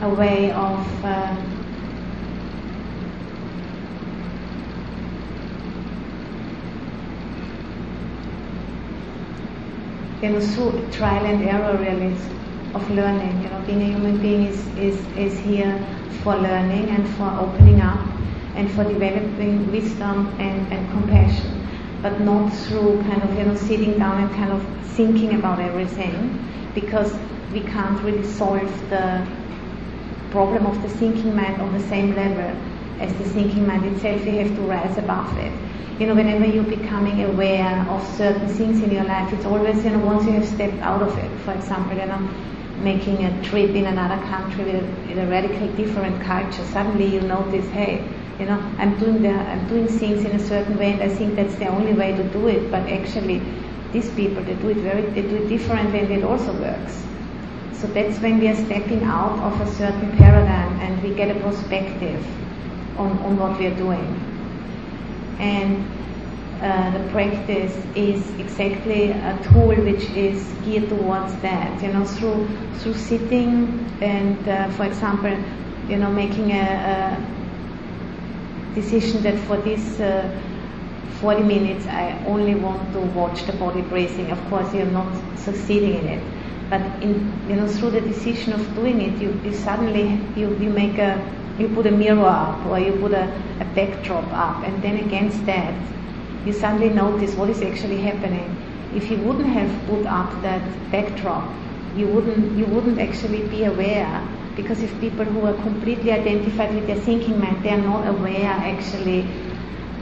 a 0.00 0.08
way 0.08 0.50
of 0.50 1.04
uh, 1.04 1.36
you 10.22 10.30
know, 10.30 10.88
trial 10.90 11.26
and 11.26 11.42
error 11.44 11.76
really 11.78 12.16
of 12.74 12.90
learning. 12.90 13.42
You 13.42 13.50
know, 13.50 13.60
being 13.66 13.82
a 13.82 13.86
human 13.86 14.18
being 14.18 14.44
is, 14.44 14.66
is, 14.76 14.96
is 15.16 15.38
here 15.38 15.84
for 16.22 16.36
learning 16.36 16.90
and 16.90 17.08
for 17.16 17.28
opening 17.38 17.80
up 17.80 18.11
and 18.54 18.70
for 18.72 18.84
developing 18.84 19.70
wisdom 19.72 20.28
and, 20.38 20.72
and 20.72 20.90
compassion, 20.90 21.66
but 22.02 22.20
not 22.20 22.52
through 22.52 23.00
kind 23.02 23.22
of, 23.22 23.36
you 23.38 23.44
know, 23.44 23.54
sitting 23.56 23.98
down 23.98 24.22
and 24.22 24.30
kind 24.34 24.52
of 24.52 24.62
thinking 24.96 25.34
about 25.34 25.58
everything 25.60 26.38
because 26.74 27.14
we 27.52 27.60
can't 27.60 28.00
really 28.02 28.24
solve 28.24 28.90
the 28.90 29.26
problem 30.30 30.66
of 30.66 30.80
the 30.82 30.88
thinking 30.88 31.34
mind 31.34 31.60
on 31.60 31.72
the 31.72 31.88
same 31.88 32.14
level 32.14 32.56
as 33.00 33.12
the 33.18 33.24
thinking 33.24 33.66
mind 33.66 33.84
itself. 33.84 34.24
We 34.24 34.36
have 34.36 34.54
to 34.54 34.62
rise 34.62 34.96
above 34.98 35.36
it 35.38 35.52
you 35.98 36.08
know, 36.08 36.14
whenever 36.14 36.44
you're 36.46 36.64
becoming 36.64 37.22
aware 37.24 37.86
of 37.88 38.04
certain 38.16 38.48
things 38.48 38.82
in 38.82 38.90
your 38.90 39.04
life, 39.04 39.32
it's 39.32 39.44
always, 39.44 39.84
you 39.84 39.90
know, 39.90 39.98
once 40.00 40.24
you 40.24 40.32
have 40.32 40.46
stepped 40.48 40.78
out 40.78 41.02
of 41.02 41.16
it, 41.16 41.30
for 41.40 41.52
example, 41.52 41.96
you 41.96 42.06
know, 42.06 42.28
making 42.82 43.24
a 43.24 43.42
trip 43.42 43.70
in 43.70 43.86
another 43.86 44.20
country 44.26 44.64
with 44.64 44.82
a, 44.82 45.08
with 45.08 45.18
a 45.18 45.26
radical 45.26 45.68
different 45.76 46.20
culture, 46.22 46.64
suddenly 46.66 47.06
you 47.06 47.20
notice, 47.20 47.68
hey, 47.70 48.06
you 48.38 48.46
know, 48.46 48.58
I'm 48.78 48.98
doing 48.98 49.22
the, 49.22 49.30
I'm 49.30 49.66
doing 49.68 49.86
things 49.86 50.24
in 50.24 50.32
a 50.32 50.38
certain 50.38 50.76
way, 50.78 50.92
and 50.92 51.02
I 51.02 51.08
think 51.08 51.36
that's 51.36 51.54
the 51.56 51.66
only 51.66 51.92
way 51.92 52.12
to 52.16 52.24
do 52.30 52.48
it. 52.48 52.70
But 52.70 52.88
actually, 52.88 53.42
these 53.92 54.10
people 54.14 54.42
they 54.42 54.54
do 54.54 54.70
it 54.70 54.78
very, 54.78 55.02
they 55.10 55.22
do 55.22 55.36
it 55.36 55.48
differently, 55.48 56.00
and 56.00 56.10
it 56.10 56.24
also 56.24 56.52
works. 56.54 57.02
So 57.72 57.86
that's 57.88 58.18
when 58.20 58.38
we 58.38 58.48
are 58.48 58.56
stepping 58.56 59.02
out 59.04 59.38
of 59.40 59.60
a 59.60 59.70
certain 59.72 60.16
paradigm, 60.16 60.80
and 60.80 61.02
we 61.02 61.14
get 61.14 61.34
a 61.36 61.40
perspective 61.40 62.24
on, 62.98 63.18
on 63.18 63.38
what 63.38 63.58
we 63.58 63.66
are 63.66 63.76
doing 63.76 64.32
and 65.42 65.84
uh, 66.62 66.90
the 66.96 67.10
practice 67.10 67.74
is 67.96 68.22
exactly 68.38 69.10
a 69.10 69.38
tool 69.50 69.74
which 69.84 70.04
is 70.10 70.52
geared 70.64 70.88
towards 70.88 71.34
that. 71.42 71.82
You 71.82 71.92
know, 71.92 72.04
through 72.04 72.48
through 72.78 72.94
sitting 72.94 73.84
and, 74.00 74.48
uh, 74.48 74.68
for 74.70 74.84
example, 74.84 75.36
you 75.88 75.96
know, 75.98 76.10
making 76.10 76.52
a, 76.52 77.16
a 78.74 78.74
decision 78.74 79.22
that 79.22 79.38
for 79.46 79.56
this 79.58 80.00
uh, 80.00 80.28
40 81.20 81.42
minutes 81.44 81.86
I 81.86 82.18
only 82.26 82.54
want 82.54 82.92
to 82.94 83.00
watch 83.00 83.44
the 83.46 83.52
body 83.52 83.82
breathing. 83.82 84.30
Of 84.30 84.40
course, 84.50 84.72
you're 84.74 84.86
not 84.86 85.12
succeeding 85.38 85.94
in 85.94 86.06
it, 86.06 86.22
but 86.70 86.80
in 87.02 87.32
you 87.48 87.56
know 87.56 87.66
through 87.68 87.90
the 87.90 88.00
decision 88.00 88.52
of 88.52 88.74
doing 88.74 89.00
it, 89.00 89.20
you, 89.20 89.38
you 89.44 89.52
suddenly 89.54 90.18
you, 90.36 90.56
you 90.58 90.70
make 90.70 90.98
a 90.98 91.12
you 91.58 91.68
put 91.68 91.86
a 91.86 91.90
mirror 91.90 92.26
up 92.26 92.64
or 92.66 92.78
you 92.80 92.92
put 92.94 93.12
a, 93.12 93.24
a 93.60 93.64
backdrop 93.74 94.26
up, 94.32 94.64
and 94.64 94.82
then 94.82 94.96
against 94.96 95.44
that, 95.46 95.74
you 96.44 96.52
suddenly 96.52 96.90
notice 96.90 97.34
what 97.34 97.48
is 97.50 97.62
actually 97.62 97.98
happening. 97.98 98.56
If 98.94 99.10
you 99.10 99.16
wouldn't 99.18 99.46
have 99.46 99.70
put 99.86 100.06
up 100.06 100.30
that 100.42 100.62
backdrop, 100.90 101.48
you 101.96 102.06
wouldn't 102.08 102.56
you 102.58 102.66
wouldn't 102.66 102.98
actually 102.98 103.46
be 103.48 103.64
aware 103.64 104.26
because 104.56 104.82
if 104.82 104.98
people 105.00 105.24
who 105.24 105.46
are 105.46 105.54
completely 105.62 106.12
identified 106.12 106.74
with 106.74 106.86
their 106.86 107.00
thinking 107.00 107.38
mind, 107.40 107.62
they 107.62 107.70
are 107.70 107.80
not 107.80 108.06
aware 108.06 108.50
actually 108.50 109.20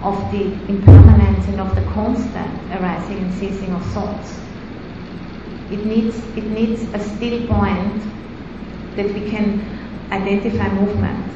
of 0.03 0.17
the 0.33 0.45
impermanence 0.69 1.47
and 1.47 1.61
of 1.61 1.75
the 1.75 1.83
constant 1.93 2.51
arising 2.73 3.19
and 3.19 3.35
ceasing 3.35 3.73
of 3.73 3.85
thoughts. 3.93 4.39
It 5.71 5.85
needs 5.85 6.17
it 6.37 6.45
needs 6.45 6.83
a 6.95 6.99
still 6.99 7.47
point 7.47 8.03
that 8.97 9.07
we 9.15 9.31
can 9.31 9.61
identify 10.11 10.69
movement. 10.75 11.27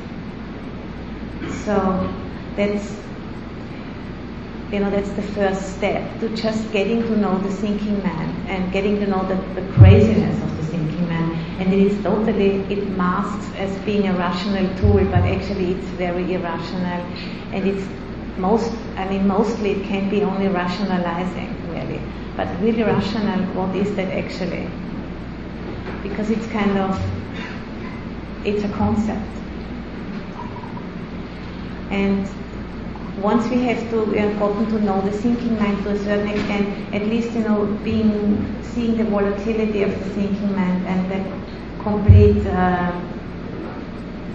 So 1.65 2.11
that's 2.57 3.04
you 4.73 4.81
know 4.81 4.91
that's 4.91 5.11
the 5.13 5.23
first 5.23 5.77
step 5.77 6.21
to 6.21 6.29
just 6.37 6.71
getting 6.73 7.03
to 7.03 7.17
know 7.17 7.39
the 7.39 7.51
thinking 7.51 8.03
man 8.03 8.47
and 8.49 8.73
getting 8.73 8.99
to 9.01 9.07
know 9.07 9.27
the, 9.29 9.37
the 9.61 9.67
craziness 9.75 10.43
of 10.43 10.57
the 10.57 10.65
thinking 10.65 11.09
man. 11.09 11.31
And 11.61 11.73
it 11.73 11.79
is 11.79 12.03
totally 12.03 12.57
it 12.73 12.89
masks 12.97 13.47
as 13.57 13.77
being 13.85 14.09
a 14.09 14.15
rational 14.15 14.67
tool, 14.79 15.05
but 15.05 15.23
actually 15.25 15.73
it's 15.73 15.87
very 15.99 16.35
irrational, 16.35 17.05
and 17.53 17.69
it's 17.69 17.87
most 18.39 18.73
I 18.97 19.09
mean 19.09 19.27
mostly 19.29 19.73
it 19.73 19.85
can 19.85 20.11
be 20.11 20.23
only 20.23 20.49
rationalizing 20.49 21.55
really, 21.71 22.01
but 22.37 22.49
really 22.61 22.83
rational. 22.83 23.41
What 23.55 23.75
is 23.77 23.95
that 23.97 24.11
actually? 24.13 24.69
Because 26.03 26.31
it's 26.31 26.47
kind 26.49 26.79
of 26.79 26.99
it's 28.45 28.65
a 28.65 28.69
concept 28.69 29.31
and 31.91 32.29
once 33.25 33.49
we 33.49 33.63
have 33.63 33.81
to 33.91 34.01
uh, 34.03 34.39
gotten 34.39 34.67
to 34.67 34.79
know 34.85 35.01
the 35.01 35.11
thinking 35.11 35.59
mind 35.59 35.83
to 35.83 35.91
a 35.91 35.99
certain 35.99 36.29
extent, 36.29 36.95
at 36.95 37.07
least 37.07 37.33
you 37.33 37.41
know 37.41 37.65
being 37.83 38.13
seeing 38.63 38.99
the 38.99 39.05
volatility 39.05 39.83
of 39.83 39.91
the 39.99 40.11
thinking 40.11 40.55
mind 40.55 40.87
and 40.87 41.11
the 41.11 41.21
complete 41.83 42.47
uh, 42.47 42.93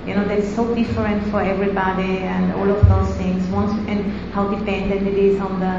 you 0.08 0.16
know 0.16 0.26
that's 0.28 0.50
so 0.56 0.74
different 0.74 1.24
for 1.30 1.42
everybody 1.42 2.18
and 2.34 2.52
all 2.54 2.70
of 2.78 2.82
those 2.90 3.16
things. 3.18 3.46
Once 3.50 3.74
and 3.88 4.12
how 4.34 4.48
dependent 4.48 5.08
it 5.08 5.18
is 5.18 5.40
on 5.40 5.60
the 5.60 5.76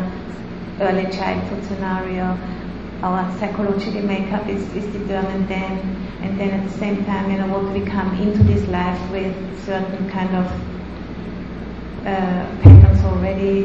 early 0.84 1.10
childhood 1.10 1.64
scenario. 1.64 2.38
Our 3.02 3.22
psychological 3.38 4.02
makeup 4.02 4.46
is, 4.46 4.62
is 4.74 4.84
determined 4.92 5.48
then, 5.48 5.78
and 6.20 6.38
then 6.38 6.50
at 6.50 6.70
the 6.70 6.78
same 6.78 7.04
time, 7.06 7.30
you 7.30 7.38
know, 7.38 7.48
what 7.48 7.72
we 7.72 7.80
come 7.80 8.14
into 8.20 8.44
this 8.44 8.68
life 8.68 9.00
with 9.10 9.34
certain 9.64 10.10
kind 10.10 10.36
of 10.36 10.46
uh, 12.06 12.79
already. 13.04 13.64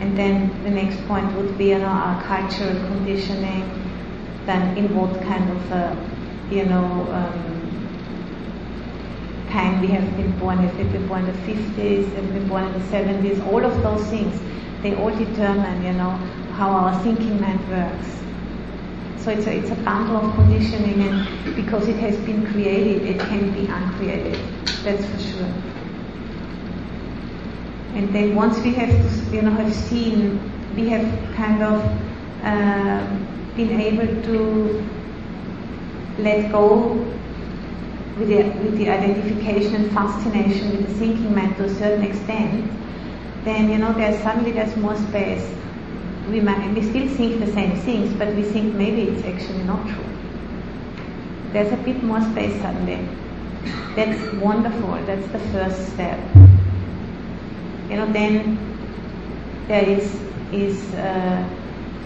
And 0.00 0.16
then 0.16 0.62
the 0.62 0.70
next 0.70 0.96
point 1.06 1.32
would 1.34 1.58
be, 1.58 1.66
you 1.66 1.78
know, 1.78 1.86
our 1.86 2.22
cultural 2.24 2.74
conditioning, 2.86 3.64
then 4.46 4.76
in 4.76 4.94
what 4.96 5.20
kind 5.22 5.50
of, 5.50 5.72
uh, 5.72 5.96
you 6.50 6.64
know, 6.64 7.08
um, 7.12 7.58
time 9.50 9.80
we 9.80 9.88
have 9.88 10.16
been 10.16 10.30
born, 10.38 10.62
if 10.64 10.76
we've 10.76 10.92
been 10.92 11.06
born 11.08 11.24
in 11.24 11.32
the 11.32 11.52
50s, 11.52 12.06
if 12.06 12.14
we've 12.14 12.34
been 12.34 12.48
born 12.48 12.64
in 12.64 12.72
the 12.72 12.84
70s, 12.86 13.44
all 13.52 13.64
of 13.64 13.82
those 13.82 14.06
things, 14.08 14.40
they 14.82 14.94
all 14.94 15.10
determine, 15.10 15.84
you 15.84 15.92
know, 15.92 16.10
how 16.52 16.70
our 16.70 17.02
thinking 17.02 17.40
mind 17.40 17.60
works. 17.68 18.06
So 19.24 19.30
it's 19.32 19.46
a, 19.46 19.52
it's 19.52 19.70
a 19.70 19.74
bundle 19.82 20.16
of 20.16 20.34
conditioning 20.36 21.02
and 21.02 21.56
because 21.56 21.88
it 21.88 21.96
has 21.96 22.16
been 22.18 22.46
created, 22.46 23.02
it 23.02 23.18
can 23.28 23.52
be 23.52 23.66
uncreated. 23.66 24.38
That's 24.84 25.04
for 25.04 25.18
sure. 25.18 25.77
And 27.98 28.14
then 28.14 28.36
once 28.36 28.56
we 28.60 28.72
have, 28.74 29.34
you 29.34 29.42
know, 29.42 29.50
have 29.50 29.74
seen, 29.74 30.40
we 30.76 30.88
have 30.88 31.04
kind 31.34 31.64
of 31.64 31.82
uh, 32.44 33.04
been 33.56 33.80
able 33.80 34.06
to 34.22 34.88
let 36.18 36.52
go 36.52 36.92
with 38.16 38.28
the, 38.28 38.44
with 38.62 38.78
the 38.78 38.88
identification 38.88 39.74
and 39.74 39.90
fascination 39.90 40.76
with 40.76 40.86
the 40.86 40.94
thinking 40.94 41.34
mind 41.34 41.56
to 41.56 41.64
a 41.64 41.74
certain 41.74 42.04
extent, 42.04 42.70
then 43.42 43.68
you 43.68 43.78
know 43.78 43.92
there's 43.94 44.22
suddenly 44.22 44.52
there's 44.52 44.76
more 44.76 44.96
space. 45.08 45.52
We 46.30 46.38
might 46.38 46.72
we 46.74 46.82
still 46.82 47.08
think 47.16 47.40
the 47.44 47.52
same 47.52 47.76
things, 47.80 48.16
but 48.16 48.32
we 48.36 48.44
think 48.44 48.76
maybe 48.76 49.10
it's 49.10 49.24
actually 49.24 49.64
not 49.64 49.84
true. 49.88 50.04
There's 51.52 51.72
a 51.72 51.76
bit 51.78 52.00
more 52.04 52.20
space 52.30 52.60
suddenly. 52.62 53.08
That's 53.96 54.34
wonderful. 54.34 55.04
That's 55.04 55.26
the 55.32 55.40
first 55.50 55.94
step 55.94 56.47
you 57.88 57.96
know, 57.96 58.12
then 58.12 58.58
there 59.68 59.84
is 59.88 60.20
is 60.52 60.94
uh, 60.94 61.48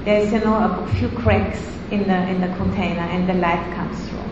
there's 0.05 0.33
you 0.33 0.41
know 0.41 0.57
a 0.57 0.87
few 0.95 1.09
cracks 1.11 1.61
in 1.91 2.07
the 2.09 2.19
in 2.29 2.41
the 2.41 2.49
container 2.57 3.07
and 3.15 3.29
the 3.29 3.35
light 3.35 3.63
comes 3.75 3.99
through. 4.09 4.29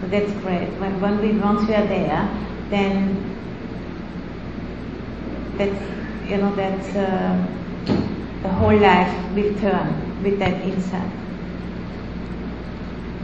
So 0.00 0.08
that's 0.08 0.32
great. 0.42 0.68
When 0.80 1.00
when 1.00 1.20
we 1.20 1.32
once 1.38 1.66
we 1.68 1.74
are 1.74 1.86
there, 1.86 2.28
then 2.70 3.16
that's 5.58 6.30
you 6.30 6.36
know 6.38 6.54
that's 6.54 6.94
uh, 6.94 7.46
the 8.42 8.48
whole 8.48 8.76
life 8.76 9.12
will 9.34 9.54
turn 9.58 10.22
with 10.22 10.38
that 10.38 10.54
insight. 10.62 11.10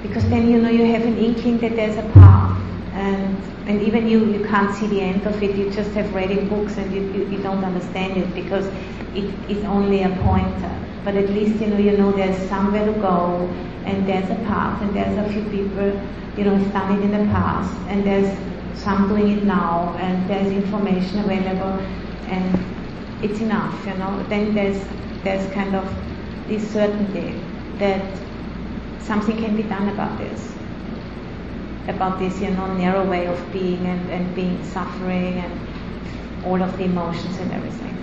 Because 0.03 0.29
then 0.31 0.51
you 0.51 0.61
know 0.61 0.71
you 0.71 0.87
have 0.93 1.03
an 1.03 1.17
inkling 1.19 1.59
that 1.59 1.77
there's 1.77 1.97
a 1.97 2.09
path 2.11 2.52
and 2.93 3.37
and 3.69 3.81
even 3.83 4.09
you, 4.09 4.27
you 4.27 4.45
can't 4.45 4.75
see 4.75 4.87
the 4.89 5.01
end 5.01 5.27
of 5.27 5.43
it. 5.43 5.57
You 5.57 5.71
just 5.71 5.91
have 5.93 6.13
read 6.15 6.31
in 6.31 6.49
books 6.49 6.77
and 6.77 6.93
you, 6.93 7.03
you, 7.13 7.25
you 7.31 7.43
don't 7.43 7.65
understand 7.65 8.17
it 8.19 8.35
because 8.35 8.67
it 9.15 9.33
is 9.49 9.65
only 9.65 10.03
a 10.03 10.11
pointer. 10.23 10.79
But 11.05 11.17
at 11.17 11.31
least 11.31 11.61
you 11.61 11.69
know 11.69 11.79
you 11.79 11.97
know 11.97 12.13
there's 12.13 12.49
somewhere 12.49 12.85
to 12.85 12.93
go 13.01 13.49
and 13.85 14.07
there's 14.07 14.31
a 14.31 14.37
path 14.47 14.83
and 14.83 14.95
there's 14.95 15.17
a 15.19 15.33
few 15.33 15.43
people 15.51 15.89
you 16.37 16.45
know 16.45 16.55
have 16.57 16.73
done 16.73 16.99
it 16.99 17.05
in 17.05 17.11
the 17.13 17.31
past 17.33 17.73
and 17.89 18.05
there's 18.05 18.31
some 18.79 19.09
doing 19.09 19.39
it 19.39 19.45
now 19.45 19.97
and 19.99 20.29
there's 20.29 20.53
information 20.53 21.21
available 21.21 21.79
and 22.27 22.75
it's 23.23 23.41
enough, 23.41 23.87
you 23.87 23.95
know. 23.95 24.23
Then 24.29 24.55
there's 24.55 24.85
there's 25.25 25.51
kind 25.55 25.75
of 25.77 25.87
this 26.49 26.69
certainty 26.73 27.41
that 27.79 28.21
something 28.99 29.37
can 29.37 29.57
be 29.57 29.63
done 29.63 29.89
about 29.89 30.19
this 30.19 30.53
about 31.89 32.19
this 32.19 32.41
you 32.41 32.51
know 32.51 32.73
narrow 32.75 33.05
way 33.09 33.27
of 33.27 33.53
being 33.53 33.87
and, 33.87 34.11
and 34.11 34.35
being 34.35 34.63
suffering 34.65 35.39
and 35.39 36.45
all 36.45 36.63
of 36.63 36.77
the 36.77 36.85
emotions 36.85 37.39
and 37.39 37.53
everything. 37.53 37.97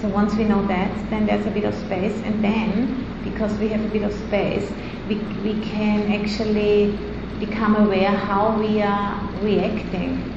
So 0.00 0.08
once 0.08 0.34
we 0.34 0.44
know 0.44 0.66
that, 0.66 1.10
then 1.10 1.26
there's 1.26 1.46
a 1.46 1.50
bit 1.50 1.64
of 1.64 1.74
space, 1.74 2.14
and 2.24 2.44
then 2.44 3.06
because 3.24 3.52
we 3.58 3.68
have 3.68 3.84
a 3.84 3.88
bit 3.88 4.02
of 4.02 4.12
space, 4.12 4.70
we, 5.08 5.16
we 5.42 5.60
can 5.62 6.12
actually 6.12 6.98
become 7.40 7.76
aware 7.76 8.10
how 8.10 8.58
we 8.58 8.82
are 8.82 9.20
reacting 9.40 10.32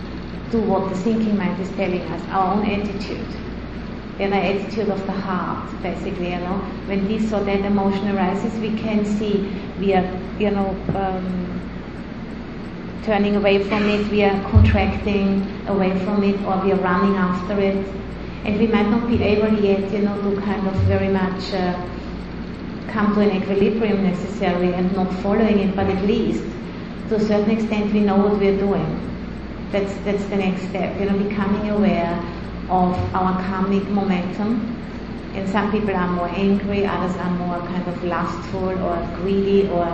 to 0.52 0.60
what 0.60 0.90
the 0.90 0.96
thinking 0.98 1.38
mind 1.38 1.62
is 1.62 1.70
telling 1.72 2.02
us, 2.02 2.22
our 2.30 2.56
own 2.56 2.66
attitude. 2.66 3.28
You 4.20 4.28
know, 4.30 4.36
attitude 4.38 4.90
of 4.90 5.06
the 5.06 5.14
heart, 5.14 5.70
basically, 5.82 6.32
you 6.32 6.40
know. 6.40 6.58
When 6.88 7.08
this 7.08 7.32
or 7.32 7.42
that 7.42 7.62
emotion 7.62 8.10
arises, 8.10 8.58
we 8.60 8.78
can 8.78 9.06
see 9.06 9.50
we 9.80 9.94
are, 9.94 10.20
you 10.40 10.52
know, 10.52 10.70
um, 10.96 11.69
turning 13.04 13.36
away 13.36 13.64
from 13.64 13.88
it, 13.90 14.10
we 14.12 14.24
are 14.24 14.42
contracting 14.52 15.46
away 15.68 15.98
from 16.04 16.24
it, 16.24 16.40
or 16.44 16.64
we 16.64 16.72
are 16.72 16.82
running 16.82 17.16
after 17.16 17.60
it. 17.60 17.86
And 18.46 18.60
we 18.60 18.68
might 18.68 18.90
not 18.90 19.08
be 19.08 19.22
able 19.22 19.54
yet, 19.60 19.92
you 19.92 20.00
know, 20.00 20.16
to 20.22 20.42
kind 20.42 20.66
of 20.68 20.74
very 20.84 21.10
much 21.10 21.54
uh, 21.54 21.74
come 22.88 23.14
to 23.16 23.22
an 23.22 23.42
equilibrium 23.42 24.04
necessarily 24.04 24.74
and 24.74 24.94
not 24.96 25.12
following 25.22 25.60
it, 25.60 25.76
but 25.76 25.88
at 25.88 26.04
least 26.06 26.44
to 27.10 27.16
a 27.16 27.20
certain 27.20 27.52
extent 27.52 27.94
we 27.94 28.00
know 28.02 28.18
what 28.18 28.40
we're 28.40 28.58
doing. 28.58 29.06
That's, 29.72 29.94
that's 30.04 30.24
the 30.26 30.38
next 30.38 30.64
step, 30.70 31.00
you 31.00 31.06
know, 31.06 31.18
becoming 31.18 31.70
aware 31.70 32.14
of 32.70 32.96
our 33.16 33.40
karmic 33.44 33.84
momentum. 33.90 34.76
And 35.36 35.48
some 35.50 35.72
people 35.72 35.96
are 35.96 36.08
more 36.08 36.30
angry, 36.30 36.86
others 36.86 37.16
are 37.18 37.32
more 37.32 37.60
kind 37.60 37.88
of 37.88 38.04
lustful 38.04 38.70
or 38.70 39.18
greedy, 39.22 39.68
or 39.70 39.86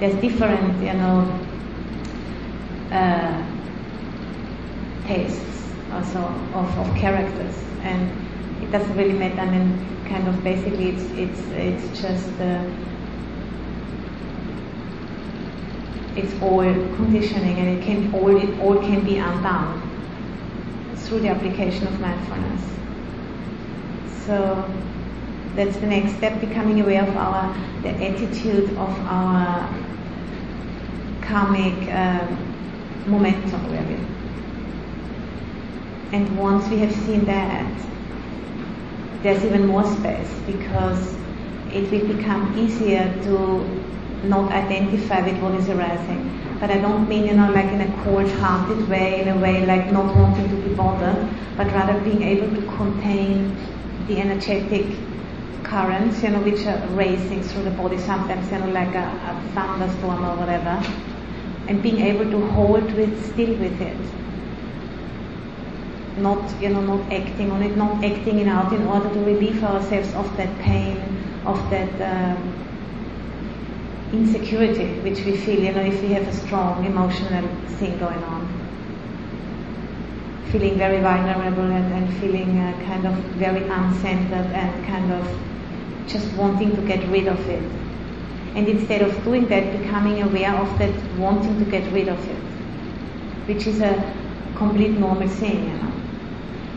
there's 0.00 0.18
different, 0.20 0.82
you 0.82 0.94
know, 0.94 1.47
uh, 2.90 3.46
tastes 5.06 5.72
also 5.92 6.18
of, 6.54 6.78
of 6.78 6.96
characters. 6.96 7.54
And 7.82 8.10
it 8.62 8.70
doesn't 8.70 8.96
really 8.96 9.14
matter. 9.14 9.40
I 9.40 9.50
mean, 9.50 10.04
kind 10.08 10.28
of 10.28 10.42
basically, 10.42 10.90
it's 10.90 11.04
it's 11.12 11.40
it's 11.52 12.00
just. 12.00 12.28
Uh, 12.40 12.64
it's 16.18 16.42
all 16.42 16.64
conditioning 16.96 17.58
and 17.58 17.78
it 17.78 17.84
can 17.84 18.12
all 18.12 18.36
it 18.36 18.58
all 18.58 18.76
can 18.80 19.04
be 19.04 19.18
undone 19.18 19.80
through 20.96 21.20
the 21.20 21.28
application 21.28 21.86
of 21.86 22.00
mindfulness. 22.00 22.62
So 24.26 24.64
that's 25.54 25.76
the 25.78 25.86
next 25.86 26.16
step, 26.16 26.40
becoming 26.40 26.80
aware 26.80 27.02
of 27.02 27.16
our 27.16 27.54
the 27.82 27.90
attitude 27.90 28.70
of 28.70 28.90
our 29.06 29.72
karmic 31.22 31.88
um, 31.94 32.47
momentum 33.08 33.62
really. 33.72 33.98
And 36.12 36.38
once 36.38 36.68
we 36.68 36.78
have 36.78 36.92
seen 36.92 37.24
that, 37.26 37.70
there's 39.22 39.44
even 39.44 39.66
more 39.66 39.84
space 39.84 40.32
because 40.46 41.16
it 41.70 41.90
will 41.90 42.16
become 42.16 42.58
easier 42.58 43.12
to 43.24 44.26
not 44.26 44.50
identify 44.52 45.20
with 45.20 45.40
what 45.42 45.54
is 45.54 45.68
arising. 45.68 46.34
But 46.60 46.70
I 46.70 46.78
don't 46.78 47.08
mean, 47.08 47.26
you 47.26 47.34
know, 47.34 47.52
like 47.52 47.66
in 47.66 47.80
a 47.80 48.02
cold-hearted 48.04 48.88
way, 48.88 49.20
in 49.20 49.28
a 49.28 49.38
way 49.38 49.64
like 49.66 49.92
not 49.92 50.14
wanting 50.16 50.48
to 50.48 50.56
be 50.56 50.74
bothered, 50.74 51.28
but 51.56 51.66
rather 51.68 52.00
being 52.00 52.22
able 52.22 52.48
to 52.54 52.62
contain 52.76 53.56
the 54.08 54.18
energetic 54.18 54.86
currents, 55.62 56.22
you 56.22 56.30
know, 56.30 56.40
which 56.40 56.66
are 56.66 56.78
racing 56.88 57.42
through 57.42 57.64
the 57.64 57.70
body, 57.70 57.98
sometimes, 57.98 58.50
you 58.50 58.58
know, 58.58 58.70
like 58.70 58.94
a, 58.94 59.06
a 59.06 59.50
thunderstorm 59.54 60.24
or 60.24 60.34
whatever, 60.36 60.82
and 61.68 61.82
being 61.82 62.00
able 62.00 62.30
to 62.30 62.46
hold 62.48 62.90
with, 62.94 63.32
still 63.32 63.54
with 63.56 63.80
it. 63.80 63.96
Not, 66.18 66.60
you 66.60 66.70
know, 66.70 66.80
not 66.80 67.12
acting 67.12 67.52
on 67.52 67.62
it, 67.62 67.76
not 67.76 68.02
acting 68.02 68.40
it 68.40 68.48
out 68.48 68.72
in 68.72 68.82
order 68.86 69.12
to 69.12 69.20
relieve 69.20 69.62
ourselves 69.62 70.12
of 70.14 70.34
that 70.38 70.58
pain, 70.58 70.96
of 71.44 71.58
that 71.70 71.92
um, 72.00 72.58
insecurity 74.12 74.86
which 75.00 75.24
we 75.24 75.36
feel, 75.36 75.62
you 75.62 75.72
know, 75.72 75.82
if 75.82 76.00
we 76.02 76.08
have 76.08 76.26
a 76.26 76.32
strong 76.32 76.84
emotional 76.86 77.46
thing 77.76 77.98
going 77.98 78.22
on. 78.24 78.48
Feeling 80.50 80.78
very 80.78 81.00
vulnerable 81.02 81.70
and, 81.70 81.92
and 81.92 82.16
feeling 82.18 82.58
uh, 82.58 82.72
kind 82.86 83.06
of 83.06 83.14
very 83.36 83.60
uncentered 83.60 84.50
and 84.54 84.86
kind 84.86 85.12
of 85.12 85.38
just 86.06 86.32
wanting 86.32 86.74
to 86.74 86.82
get 86.82 87.06
rid 87.10 87.28
of 87.28 87.38
it. 87.50 87.62
And 88.54 88.68
instead 88.68 89.02
of 89.02 89.24
doing 89.24 89.46
that, 89.48 89.78
becoming 89.80 90.22
aware 90.22 90.54
of 90.54 90.78
that 90.78 90.94
wanting 91.16 91.58
to 91.58 91.70
get 91.70 91.90
rid 91.92 92.08
of 92.08 92.18
it, 92.28 92.42
which 93.46 93.66
is 93.66 93.80
a 93.80 94.14
complete 94.56 94.98
normal 94.98 95.28
thing, 95.28 95.68
you 95.68 95.74
know. 95.74 95.92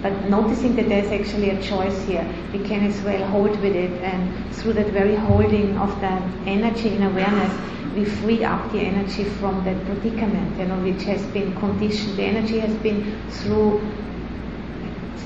But 0.02 0.30
noticing 0.30 0.76
that 0.78 0.90
there's 0.90 1.12
actually 1.12 1.52
a 1.52 1.62
choice 1.62 2.06
here, 2.06 2.28
we 2.52 2.60
can 2.60 2.84
as 2.86 3.00
well 3.02 3.26
hold 3.28 3.52
with 3.62 3.76
it, 3.76 3.92
and 4.02 4.56
through 4.56 4.74
that 4.74 4.88
very 4.88 5.16
holding 5.16 5.78
of 5.78 6.00
that 6.02 6.22
energy 6.46 6.96
in 6.96 7.04
awareness, 7.04 7.54
we 7.96 8.06
free 8.06 8.44
up 8.44 8.72
the 8.72 8.80
energy 8.80 9.26
from 9.26 9.64
that 9.66 9.84
predicament, 9.86 10.58
you 10.58 10.66
know, 10.66 10.78
which 10.78 11.04
has 11.04 11.22
been 11.28 11.54
conditioned. 11.56 12.18
The 12.18 12.24
energy 12.24 12.60
has 12.60 12.74
been 12.78 13.20
through 13.30 13.82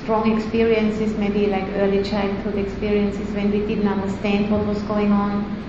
strong 0.02 0.38
experiences, 0.38 1.18
maybe 1.18 1.48
like 1.48 1.68
early 1.76 2.04
childhood 2.04 2.58
experiences 2.58 3.28
when 3.34 3.52
we 3.52 3.60
didn't 3.66 3.88
understand 3.88 4.52
what 4.52 4.66
was 4.66 4.82
going 4.84 5.12
on. 5.12 5.64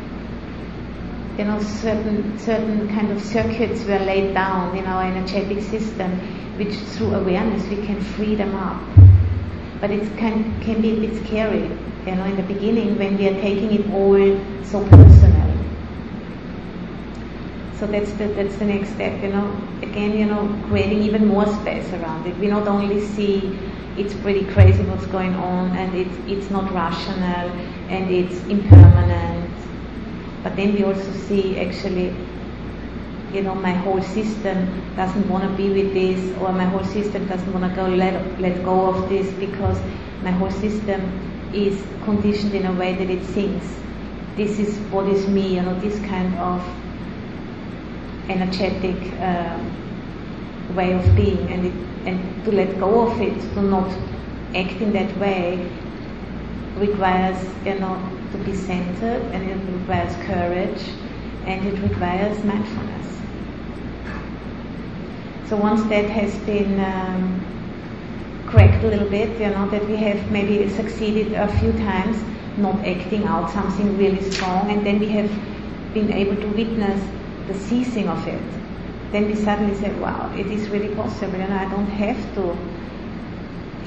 You 1.38 1.44
know, 1.44 1.60
certain 1.62 2.38
certain 2.38 2.88
kind 2.88 3.10
of 3.12 3.22
circuits 3.22 3.84
were 3.84 3.98
laid 3.98 4.32
down 4.34 4.76
in 4.76 4.86
our 4.86 5.04
energetic 5.04 5.62
system 5.62 6.18
which 6.56 6.74
through 6.74 7.14
awareness 7.14 7.66
we 7.68 7.76
can 7.86 8.00
free 8.00 8.34
them 8.34 8.54
up. 8.54 8.80
But 9.80 9.90
it 9.90 10.16
can, 10.16 10.58
can 10.62 10.80
be 10.80 10.92
a 10.92 11.00
bit 11.08 11.26
scary, 11.26 11.64
you 12.06 12.14
know, 12.14 12.24
in 12.24 12.36
the 12.36 12.42
beginning 12.42 12.98
when 12.98 13.18
we 13.18 13.28
are 13.28 13.40
taking 13.40 13.72
it 13.72 13.90
all 13.90 14.64
so 14.64 14.82
personal. 14.88 15.52
So 17.78 17.86
that's 17.86 18.10
the, 18.12 18.28
that's 18.28 18.56
the 18.56 18.64
next 18.64 18.90
step, 18.94 19.22
you 19.22 19.28
know. 19.28 19.54
Again, 19.82 20.18
you 20.18 20.24
know, 20.24 20.48
creating 20.68 21.02
even 21.02 21.26
more 21.26 21.46
space 21.60 21.92
around 21.92 22.26
it. 22.26 22.34
We 22.38 22.46
not 22.46 22.66
only 22.66 23.06
see 23.06 23.58
it's 23.98 24.14
pretty 24.14 24.44
crazy 24.46 24.82
what's 24.84 25.06
going 25.06 25.34
on 25.34 25.76
and 25.76 25.94
it's, 25.94 26.16
it's 26.26 26.50
not 26.50 26.72
rational 26.72 27.50
and 27.90 28.10
it's 28.10 28.38
impermanent, 28.46 29.35
but 30.46 30.54
then 30.54 30.74
we 30.74 30.84
also 30.84 31.12
see 31.26 31.58
actually 31.58 32.14
you 33.32 33.42
know, 33.42 33.54
my 33.54 33.72
whole 33.72 34.00
system 34.02 34.66
doesn't 34.96 35.28
want 35.28 35.44
to 35.44 35.54
be 35.56 35.68
with 35.70 35.92
this, 35.92 36.38
or 36.38 36.52
my 36.52 36.64
whole 36.64 36.84
system 36.84 37.26
doesn't 37.26 37.52
want 37.52 37.68
to 37.68 37.76
go 37.76 37.86
let, 37.88 38.40
let 38.40 38.64
go 38.64 38.86
of 38.86 39.08
this 39.08 39.30
because 39.34 39.78
my 40.22 40.30
whole 40.30 40.50
system 40.50 41.02
is 41.52 41.82
conditioned 42.04 42.54
in 42.54 42.66
a 42.66 42.72
way 42.72 42.94
that 42.94 43.10
it 43.10 43.22
thinks 43.22 43.66
this 44.36 44.58
is 44.58 44.78
what 44.92 45.06
is 45.08 45.26
me, 45.26 45.56
you 45.56 45.62
know, 45.62 45.78
this 45.80 45.98
kind 46.06 46.34
of 46.36 46.62
energetic 48.28 48.96
uh, 49.20 49.58
way 50.74 50.92
of 50.92 51.16
being, 51.16 51.40
and 51.50 51.66
it, 51.66 51.74
and 52.06 52.44
to 52.44 52.52
let 52.52 52.78
go 52.78 53.08
of 53.08 53.20
it, 53.20 53.38
to 53.54 53.62
not 53.62 53.90
act 54.54 54.80
in 54.80 54.92
that 54.92 55.14
way, 55.18 55.68
requires, 56.76 57.36
you 57.64 57.78
know, 57.78 58.15
to 58.36 58.44
be 58.44 58.54
centered, 58.54 59.22
and 59.32 59.48
it 59.48 59.72
requires 59.72 60.14
courage, 60.26 60.82
and 61.46 61.66
it 61.66 61.78
requires 61.82 62.42
mindfulness. 62.44 63.06
So 65.48 65.56
once 65.56 65.82
that 65.84 66.10
has 66.10 66.36
been 66.44 66.80
um, 66.80 67.40
cracked 68.46 68.82
a 68.84 68.88
little 68.88 69.08
bit, 69.08 69.40
you 69.40 69.48
know, 69.48 69.68
that 69.70 69.86
we 69.88 69.96
have 69.96 70.30
maybe 70.30 70.68
succeeded 70.70 71.34
a 71.34 71.48
few 71.58 71.72
times 71.72 72.16
not 72.56 72.76
acting 72.86 73.24
out 73.24 73.50
something 73.50 73.96
really 73.96 74.22
strong, 74.30 74.70
and 74.70 74.84
then 74.84 74.98
we 74.98 75.08
have 75.08 75.30
been 75.94 76.12
able 76.12 76.36
to 76.36 76.48
witness 76.48 77.02
the 77.46 77.54
ceasing 77.54 78.08
of 78.08 78.26
it, 78.26 78.42
then 79.12 79.26
we 79.26 79.34
suddenly 79.34 79.74
say, 79.76 79.92
wow, 80.00 80.32
it 80.36 80.46
is 80.46 80.68
really 80.68 80.94
possible, 80.94 81.36
and 81.36 81.52
I 81.52 81.70
don't 81.70 81.86
have 81.86 82.34
to 82.34 82.56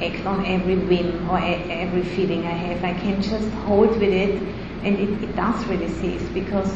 act 0.02 0.26
on 0.26 0.46
every 0.46 0.76
whim 0.76 1.30
or 1.30 1.40
every 1.40 2.04
feeling 2.04 2.46
I 2.46 2.52
have. 2.52 2.84
I 2.84 2.94
can 2.94 3.22
just 3.22 3.50
hold 3.66 3.90
with 3.90 4.04
it, 4.14 4.42
and 4.84 4.98
it, 4.98 5.24
it 5.24 5.36
does 5.36 5.66
really 5.66 5.90
cease 5.90 6.28
because 6.34 6.72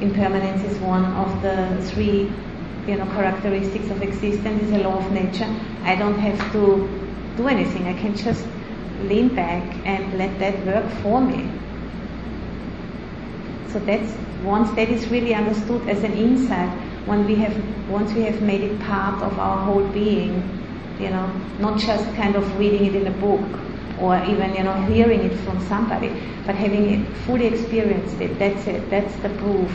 impermanence 0.00 0.62
is 0.64 0.78
one 0.78 1.04
of 1.04 1.42
the 1.42 1.82
three 1.90 2.30
you 2.86 2.96
know, 2.96 3.04
characteristics 3.06 3.90
of 3.90 4.02
existence 4.02 4.62
is 4.62 4.72
a 4.72 4.78
law 4.78 4.96
of 4.98 5.12
nature. 5.12 5.52
I 5.82 5.96
don't 5.96 6.18
have 6.18 6.52
to 6.52 6.88
do 7.36 7.48
anything. 7.48 7.86
I 7.86 7.94
can 7.94 8.16
just 8.16 8.44
lean 9.02 9.28
back 9.34 9.62
and 9.84 10.18
let 10.18 10.38
that 10.38 10.64
work 10.66 10.90
for 11.02 11.20
me. 11.20 11.50
So 13.72 13.78
that's 13.80 14.12
once 14.42 14.70
that 14.76 14.88
is 14.88 15.08
really 15.08 15.34
understood 15.34 15.86
as 15.88 16.02
an 16.02 16.12
insight, 16.12 16.70
when 17.06 17.26
we 17.26 17.34
have 17.36 17.54
once 17.90 18.12
we 18.12 18.22
have 18.22 18.40
made 18.42 18.62
it 18.62 18.80
part 18.80 19.22
of 19.22 19.38
our 19.38 19.58
whole 19.64 19.86
being, 19.88 20.57
you 21.00 21.10
know, 21.10 21.26
not 21.58 21.78
just 21.78 22.04
kind 22.14 22.36
of 22.36 22.58
reading 22.58 22.86
it 22.86 22.94
in 22.94 23.06
a 23.06 23.16
book 23.18 23.46
or 24.00 24.16
even 24.24 24.54
you 24.54 24.62
know 24.62 24.74
hearing 24.82 25.20
it 25.20 25.36
from 25.40 25.60
somebody, 25.66 26.08
but 26.46 26.54
having 26.54 26.90
it 26.90 27.16
fully 27.26 27.46
experienced 27.46 28.20
it. 28.20 28.38
That's 28.38 28.66
it. 28.66 28.88
That's 28.90 29.14
the 29.16 29.30
proof. 29.30 29.70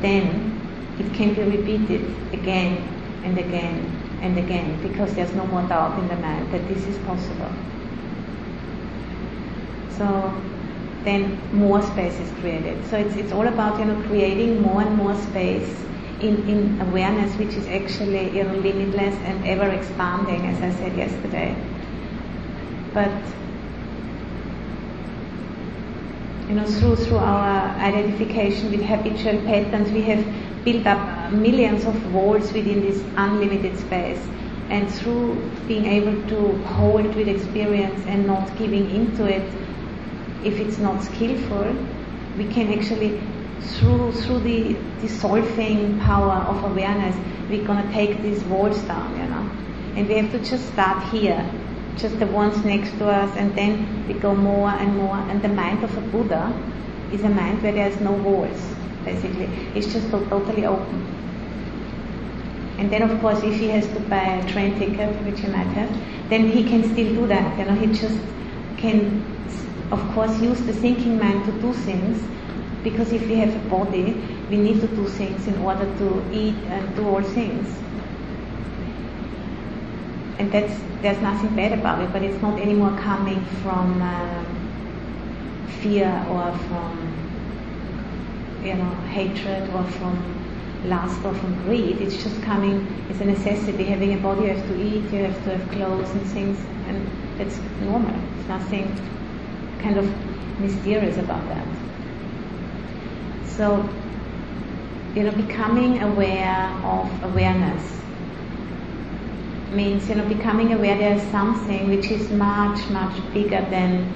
Then 0.00 0.60
it 0.98 1.12
can 1.14 1.34
be 1.34 1.42
repeated 1.42 2.02
again 2.32 2.88
and 3.24 3.38
again 3.38 3.84
and 4.22 4.38
again 4.38 4.80
because 4.82 5.14
there's 5.14 5.32
no 5.34 5.46
more 5.46 5.62
doubt 5.62 5.98
in 5.98 6.08
the 6.08 6.16
mind 6.16 6.52
that 6.52 6.66
this 6.68 6.86
is 6.86 6.98
possible. 6.98 7.50
So 9.90 10.42
then 11.04 11.38
more 11.52 11.82
space 11.82 12.18
is 12.18 12.30
created. 12.40 12.84
So 12.86 12.98
it's, 12.98 13.14
it's 13.16 13.32
all 13.32 13.46
about, 13.46 13.78
you 13.78 13.84
know, 13.86 14.00
creating 14.08 14.60
more 14.60 14.82
and 14.82 14.94
more 14.96 15.14
space 15.14 15.84
in, 16.20 16.48
in 16.48 16.80
awareness, 16.80 17.34
which 17.36 17.54
is 17.54 17.66
actually, 17.66 18.36
you 18.36 18.44
know, 18.44 18.54
limitless 18.54 19.14
and 19.24 19.46
ever 19.46 19.68
expanding, 19.70 20.46
as 20.46 20.62
I 20.62 20.78
said 20.78 20.96
yesterday. 20.96 21.54
But 22.94 23.12
you 26.48 26.54
know, 26.54 26.64
through 26.64 26.96
through 26.96 27.18
our 27.18 27.76
identification 27.78 28.70
with 28.70 28.82
habitual 28.82 29.40
patterns, 29.42 29.90
we 29.90 30.02
have 30.02 30.24
built 30.64 30.86
up 30.86 31.32
millions 31.32 31.84
of 31.84 32.14
walls 32.14 32.52
within 32.52 32.80
this 32.82 33.02
unlimited 33.16 33.78
space. 33.78 34.20
And 34.68 34.92
through 34.92 35.34
being 35.68 35.86
able 35.86 36.28
to 36.28 36.56
hold 36.64 37.14
with 37.14 37.28
experience 37.28 38.04
and 38.06 38.26
not 38.26 38.56
giving 38.58 38.90
into 38.90 39.26
it, 39.26 39.46
if 40.44 40.58
it's 40.58 40.78
not 40.78 41.02
skillful, 41.02 41.76
we 42.36 42.46
can 42.46 42.72
actually, 42.72 43.20
through 43.60 44.12
through 44.12 44.40
the 44.40 44.76
dissolving 45.00 45.98
power 46.00 46.44
of 46.46 46.64
awareness, 46.64 47.16
we're 47.48 47.66
gonna 47.66 47.90
take 47.92 48.22
these 48.22 48.42
walls 48.44 48.80
down, 48.82 49.10
you 49.18 49.26
know. 49.28 49.50
And 49.96 50.08
we 50.08 50.14
have 50.14 50.30
to 50.32 50.38
just 50.38 50.72
start 50.72 51.02
here 51.10 51.44
just 51.96 52.18
the 52.18 52.26
ones 52.26 52.62
next 52.64 52.90
to 52.98 53.06
us, 53.06 53.34
and 53.36 53.54
then 53.54 54.06
we 54.06 54.14
go 54.14 54.34
more 54.34 54.68
and 54.70 54.96
more. 54.96 55.16
And 55.16 55.42
the 55.42 55.48
mind 55.48 55.82
of 55.82 55.96
a 55.96 56.00
Buddha 56.00 56.52
is 57.12 57.22
a 57.22 57.28
mind 57.28 57.62
where 57.62 57.72
there's 57.72 57.98
no 58.00 58.12
walls, 58.12 58.74
basically. 59.04 59.46
It's 59.74 59.92
just 59.92 60.10
totally 60.10 60.66
open. 60.66 61.06
And 62.78 62.92
then, 62.92 63.02
of 63.02 63.18
course, 63.20 63.42
if 63.42 63.54
he 63.54 63.68
has 63.68 63.86
to 63.88 64.00
buy 64.00 64.36
a 64.36 64.52
train 64.52 64.78
ticket, 64.78 65.08
which 65.24 65.40
he 65.40 65.46
might 65.48 65.72
have, 65.78 65.90
then 66.28 66.48
he 66.48 66.62
can 66.64 66.82
still 66.92 67.14
do 67.14 67.26
that. 67.28 67.58
You 67.58 67.64
know, 67.64 67.74
he 67.74 67.86
just 67.86 68.18
can, 68.76 69.24
of 69.90 70.00
course, 70.12 70.38
use 70.40 70.60
the 70.62 70.74
thinking 70.74 71.18
mind 71.18 71.46
to 71.46 71.52
do 71.62 71.72
things. 71.72 72.22
Because 72.88 73.12
if 73.12 73.26
we 73.26 73.36
have 73.36 73.54
a 73.54 73.68
body, 73.68 74.14
we 74.50 74.58
need 74.58 74.80
to 74.80 74.88
do 74.88 75.08
things 75.08 75.46
in 75.48 75.58
order 75.58 75.86
to 75.98 76.08
eat 76.32 76.56
and 76.74 76.96
do 76.96 77.08
all 77.08 77.22
things 77.22 77.76
and 80.38 80.52
that's 80.52 80.72
there's 81.02 81.20
nothing 81.20 81.54
bad 81.54 81.78
about 81.78 82.02
it, 82.02 82.12
but 82.12 82.22
it's 82.22 82.40
not 82.42 82.58
anymore 82.58 82.96
coming 82.98 83.44
from 83.62 84.00
uh, 84.02 84.44
fear 85.80 86.10
or 86.30 86.56
from 86.68 86.92
you 88.62 88.74
know 88.74 88.90
hatred 89.10 89.68
or 89.74 89.84
from 89.84 90.16
lust 90.84 91.24
or 91.24 91.34
from 91.34 91.54
greed. 91.64 92.00
It's 92.00 92.22
just 92.22 92.40
coming. 92.42 92.86
It's 93.10 93.20
a 93.20 93.24
necessity. 93.24 93.84
Having 93.84 94.14
a 94.14 94.18
body, 94.18 94.42
you 94.42 94.54
have 94.54 94.66
to 94.68 94.80
eat, 94.80 95.04
you 95.12 95.24
have 95.24 95.44
to 95.44 95.56
have 95.56 95.70
clothes 95.70 96.10
and 96.10 96.22
things, 96.28 96.58
and 96.86 97.08
it's 97.40 97.58
normal. 97.80 98.14
It's 98.38 98.48
nothing 98.48 98.94
kind 99.80 99.98
of 99.98 100.06
mysterious 100.60 101.16
about 101.18 101.46
that. 101.48 101.66
So, 103.56 103.88
you 105.14 105.22
know, 105.22 105.32
becoming 105.32 106.02
aware 106.02 106.68
of 106.84 107.24
awareness 107.24 107.96
means 109.72 110.08
you 110.08 110.14
know 110.14 110.26
becoming 110.28 110.72
aware 110.72 110.96
there 110.96 111.14
is 111.16 111.22
something 111.30 111.88
which 111.88 112.10
is 112.10 112.30
much 112.30 112.88
much 112.90 113.16
bigger 113.32 113.62
than 113.70 114.12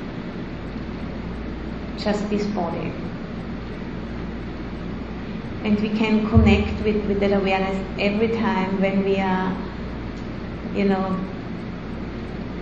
just 1.99 2.29
this 2.31 2.47
body. 2.49 2.93
And 5.63 5.79
we 5.81 5.91
can 5.91 6.27
connect 6.31 6.83
with, 6.83 7.05
with 7.07 7.21
that 7.21 7.33
awareness 7.33 7.77
every 7.99 8.29
time 8.29 8.81
when 8.81 9.05
we 9.05 9.19
are 9.21 9.57
you 10.75 10.85
know 10.85 11.19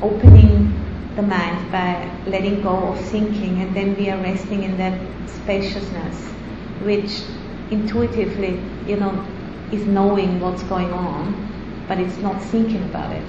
opening 0.01 0.73
the 1.17 1.23
mind 1.23 1.73
by 1.73 2.09
letting 2.27 2.63
go 2.63 2.77
of 2.89 3.01
thinking 3.07 3.61
and 3.63 3.75
then 3.75 3.97
we 3.97 4.11
are 4.11 4.19
resting 4.23 4.63
in 4.63 4.77
that 4.77 4.99
spaciousness 5.29 6.38
which 6.83 7.23
intuitively 7.71 8.61
you 8.87 8.97
know 8.97 9.27
is 9.73 9.85
knowing 9.87 10.41
what's 10.41 10.63
going 10.65 10.93
on 10.93 11.49
but 11.89 11.99
it's 11.99 12.19
not 12.19 12.41
thinking 12.41 12.83
about 12.85 13.11
it. 13.13 13.29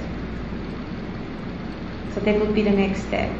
So 2.13 2.19
that 2.19 2.39
would 2.39 2.53
be 2.53 2.61
the 2.61 2.71
next 2.71 3.03
step. 3.07 3.31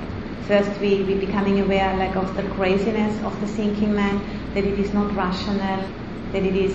First, 0.47 0.79
we, 0.79 1.03
we 1.03 1.13
becoming 1.15 1.59
aware 1.59 1.95
like 1.97 2.15
of 2.15 2.35
the 2.37 2.43
craziness 2.53 3.21
of 3.23 3.39
the 3.41 3.47
thinking 3.47 3.93
mind, 3.93 4.21
that 4.55 4.63
it 4.63 4.79
is 4.79 4.93
not 4.93 5.13
rational, 5.15 5.83
that 6.31 6.43
it 6.43 6.55
is 6.55 6.73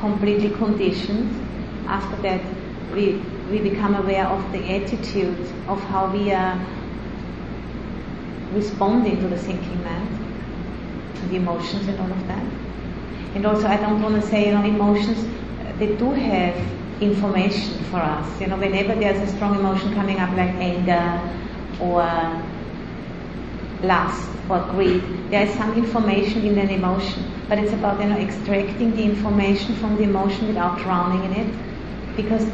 completely 0.00 0.50
conditioned. 0.50 1.30
After 1.86 2.16
that, 2.22 2.40
we, 2.94 3.20
we 3.50 3.60
become 3.60 3.94
aware 3.94 4.26
of 4.26 4.50
the 4.52 4.58
attitude 4.74 5.38
of 5.68 5.80
how 5.84 6.10
we 6.10 6.32
are 6.32 6.58
responding 8.52 9.20
to 9.20 9.28
the 9.28 9.38
thinking 9.38 9.84
mind, 9.84 10.08
the 11.32 11.38
emotions 11.38 11.88
and 11.88 11.98
all 11.98 12.12
of 12.12 12.28
that. 12.28 12.44
And 13.34 13.46
also, 13.46 13.66
I 13.66 13.76
don't 13.78 14.02
want 14.02 14.20
to 14.20 14.28
say, 14.28 14.46
you 14.46 14.52
know, 14.52 14.62
emotions, 14.64 15.18
uh, 15.18 15.72
they 15.78 15.96
do 15.96 16.10
have 16.12 16.54
information 17.00 17.82
for 17.84 17.96
us. 17.96 18.40
You 18.40 18.48
know, 18.48 18.56
whenever 18.56 18.94
there's 18.94 19.18
a 19.26 19.32
strong 19.34 19.58
emotion 19.58 19.94
coming 19.94 20.18
up 20.20 20.30
like 20.36 20.50
anger 20.70 21.06
or 21.80 22.02
lust 23.82 24.28
or 24.48 24.60
greed, 24.70 25.02
there 25.30 25.46
is 25.46 25.54
some 25.54 25.72
information 25.74 26.44
in 26.44 26.58
an 26.58 26.68
emotion. 26.70 27.24
But 27.48 27.58
it's 27.58 27.72
about 27.72 28.00
you 28.00 28.08
know 28.08 28.16
extracting 28.18 28.94
the 28.96 29.04
information 29.04 29.74
from 29.76 29.96
the 29.96 30.04
emotion 30.04 30.46
without 30.48 30.78
drowning 30.78 31.24
in 31.32 31.32
it. 31.46 31.54
Because 32.16 32.46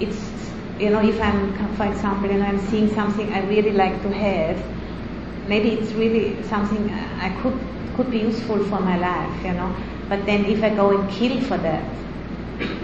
it's 0.00 0.20
you 0.78 0.90
know, 0.90 1.00
if 1.08 1.20
I'm 1.20 1.54
for 1.76 1.86
example, 1.86 2.30
you 2.30 2.38
know, 2.38 2.44
I'm 2.46 2.60
seeing 2.68 2.92
something 2.94 3.32
I 3.32 3.46
really 3.48 3.72
like 3.72 4.02
to 4.02 4.12
have, 4.12 4.58
maybe 5.48 5.70
it's 5.70 5.92
really 5.92 6.42
something 6.42 6.90
I 6.90 7.30
could 7.40 7.58
could 7.96 8.10
be 8.10 8.18
useful 8.18 8.58
for 8.64 8.80
my 8.80 8.96
life, 8.98 9.44
you 9.44 9.52
know. 9.52 9.74
But 10.08 10.26
then 10.26 10.44
if 10.46 10.62
I 10.62 10.70
go 10.70 10.96
and 10.96 11.10
kill 11.10 11.40
for 11.42 11.56
that, 11.58 11.84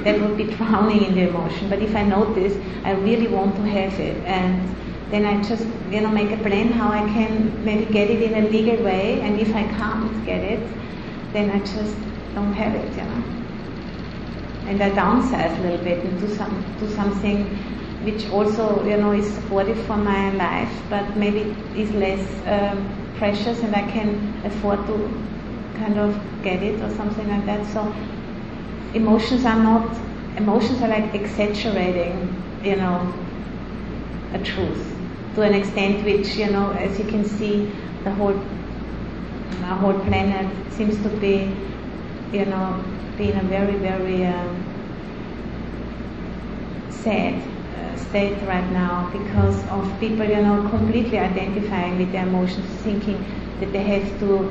that 0.04 0.20
would 0.20 0.36
be 0.36 0.44
drowning 0.56 1.04
in 1.04 1.14
the 1.14 1.28
emotion. 1.28 1.68
But 1.68 1.80
if 1.80 1.94
I 1.94 2.02
notice 2.02 2.56
I 2.84 2.92
really 2.92 3.28
want 3.28 3.56
to 3.56 3.62
have 3.62 3.98
it 4.00 4.16
and 4.24 4.76
then 5.10 5.26
I 5.26 5.42
just 5.42 5.66
you 5.90 6.00
know 6.00 6.08
make 6.08 6.30
a 6.32 6.38
plan 6.38 6.72
how 6.72 6.90
I 6.90 7.00
can 7.12 7.64
maybe 7.64 7.84
get 7.92 8.10
it 8.10 8.22
in 8.22 8.44
a 8.44 8.48
legal 8.48 8.82
way 8.84 9.20
and 9.20 9.38
if 9.38 9.54
I 9.54 9.64
can't 9.64 10.24
get 10.24 10.42
it 10.42 10.68
then 11.32 11.50
I 11.50 11.58
just 11.60 11.96
don't 12.34 12.52
have 12.54 12.74
it, 12.74 12.90
you 12.96 13.04
know. 13.04 13.22
And 14.66 14.82
I 14.82 14.90
downsize 14.90 15.58
a 15.58 15.62
little 15.62 15.84
bit 15.84 16.04
and 16.04 16.18
do 16.20 16.28
some 16.34 16.64
do 16.80 16.88
something 16.90 17.44
which 18.04 18.28
also 18.30 18.84
you 18.84 18.96
know 18.96 19.12
is 19.12 19.32
supportive 19.34 19.78
for 19.86 19.96
my 19.96 20.30
life 20.32 20.72
but 20.90 21.16
maybe 21.16 21.54
is 21.76 21.90
less 21.92 22.24
um, 22.46 23.01
precious 23.16 23.62
and 23.62 23.74
I 23.74 23.82
can 23.90 24.42
afford 24.44 24.86
to 24.86 24.96
kind 25.76 25.98
of 25.98 26.18
get 26.42 26.62
it 26.62 26.80
or 26.82 26.90
something 26.90 27.28
like 27.28 27.46
that. 27.46 27.66
So 27.72 27.94
emotions 28.94 29.44
are 29.44 29.58
not 29.58 29.96
emotions 30.36 30.80
are 30.82 30.88
like 30.88 31.14
exaggerating, 31.14 32.42
you 32.62 32.76
know, 32.76 33.12
a 34.32 34.38
truth 34.38 34.96
to 35.34 35.42
an 35.42 35.54
extent 35.54 36.04
which, 36.04 36.36
you 36.36 36.50
know, 36.50 36.72
as 36.72 36.98
you 36.98 37.04
can 37.04 37.24
see, 37.24 37.70
the 38.04 38.12
whole 38.12 38.38
our 39.64 39.78
whole 39.78 39.98
planet 40.04 40.50
seems 40.72 41.00
to 41.02 41.08
be, 41.08 41.54
you 42.32 42.44
know, 42.46 42.84
being 43.16 43.36
a 43.36 43.42
very, 43.42 43.76
very 43.76 44.24
um, 44.24 44.64
sad 46.90 47.51
state 47.98 48.36
right 48.46 48.68
now 48.72 49.08
because 49.12 49.56
of 49.68 49.88
people, 50.00 50.24
you 50.26 50.42
know, 50.42 50.68
completely 50.68 51.18
identifying 51.18 51.98
with 51.98 52.12
their 52.12 52.26
emotions, 52.26 52.66
thinking 52.82 53.24
that 53.60 53.72
they 53.72 53.82
have 53.82 54.18
to 54.20 54.50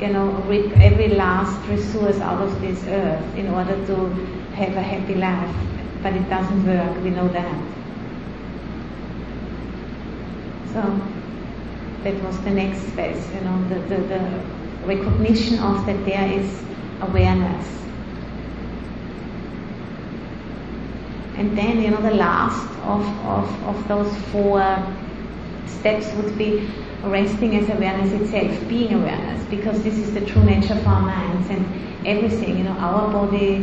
you 0.00 0.08
know, 0.08 0.28
rip 0.48 0.70
every 0.78 1.08
last 1.08 1.66
resource 1.68 2.18
out 2.20 2.40
of 2.40 2.60
this 2.62 2.82
earth 2.86 3.36
in 3.36 3.48
order 3.48 3.74
to 3.86 3.96
have 4.54 4.74
a 4.76 4.82
happy 4.82 5.14
life. 5.14 5.54
But 6.02 6.14
it 6.14 6.28
doesn't 6.30 6.66
work, 6.66 7.02
we 7.04 7.10
know 7.10 7.28
that. 7.28 7.62
So 10.72 10.80
that 12.04 12.14
was 12.24 12.40
the 12.42 12.50
next 12.50 12.80
phase, 12.94 13.22
you 13.34 13.40
know, 13.42 13.68
the, 13.68 13.74
the, 13.94 14.02
the 14.06 14.42
recognition 14.86 15.58
of 15.58 15.84
that 15.84 16.02
there 16.06 16.32
is 16.32 16.62
awareness. 17.02 17.66
And 21.40 21.56
then, 21.56 21.80
you 21.80 21.90
know, 21.90 22.02
the 22.02 22.12
last 22.12 22.68
of, 22.84 23.00
of, 23.24 23.64
of 23.64 23.88
those 23.88 24.14
four 24.30 24.60
steps 25.66 26.12
would 26.16 26.36
be 26.36 26.68
resting 27.02 27.56
as 27.56 27.66
awareness 27.70 28.12
itself, 28.12 28.68
being 28.68 28.92
awareness, 28.92 29.42
because 29.48 29.82
this 29.82 29.96
is 29.96 30.12
the 30.12 30.20
true 30.20 30.44
nature 30.44 30.74
of 30.74 30.86
our 30.86 31.00
minds 31.00 31.48
and 31.48 32.06
everything, 32.06 32.58
you 32.58 32.64
know, 32.64 32.72
our 32.72 33.10
body, 33.10 33.60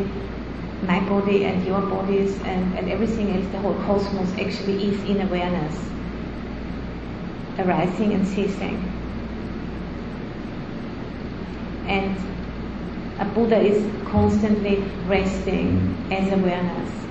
my 0.88 1.00
body 1.08 1.46
and 1.46 1.64
your 1.68 1.82
bodies 1.82 2.36
and, 2.46 2.76
and 2.80 2.90
everything 2.90 3.30
else, 3.38 3.46
the 3.52 3.60
whole 3.60 3.76
cosmos 3.84 4.32
actually 4.40 4.90
is 4.90 5.00
in 5.04 5.22
awareness, 5.22 5.80
arising 7.60 8.12
and 8.14 8.28
ceasing. 8.28 8.78
And 11.86 12.18
a 13.20 13.26
Buddha 13.36 13.60
is 13.60 13.86
constantly 14.08 14.78
resting 15.06 15.96
as 16.10 16.34
awareness. 16.34 17.07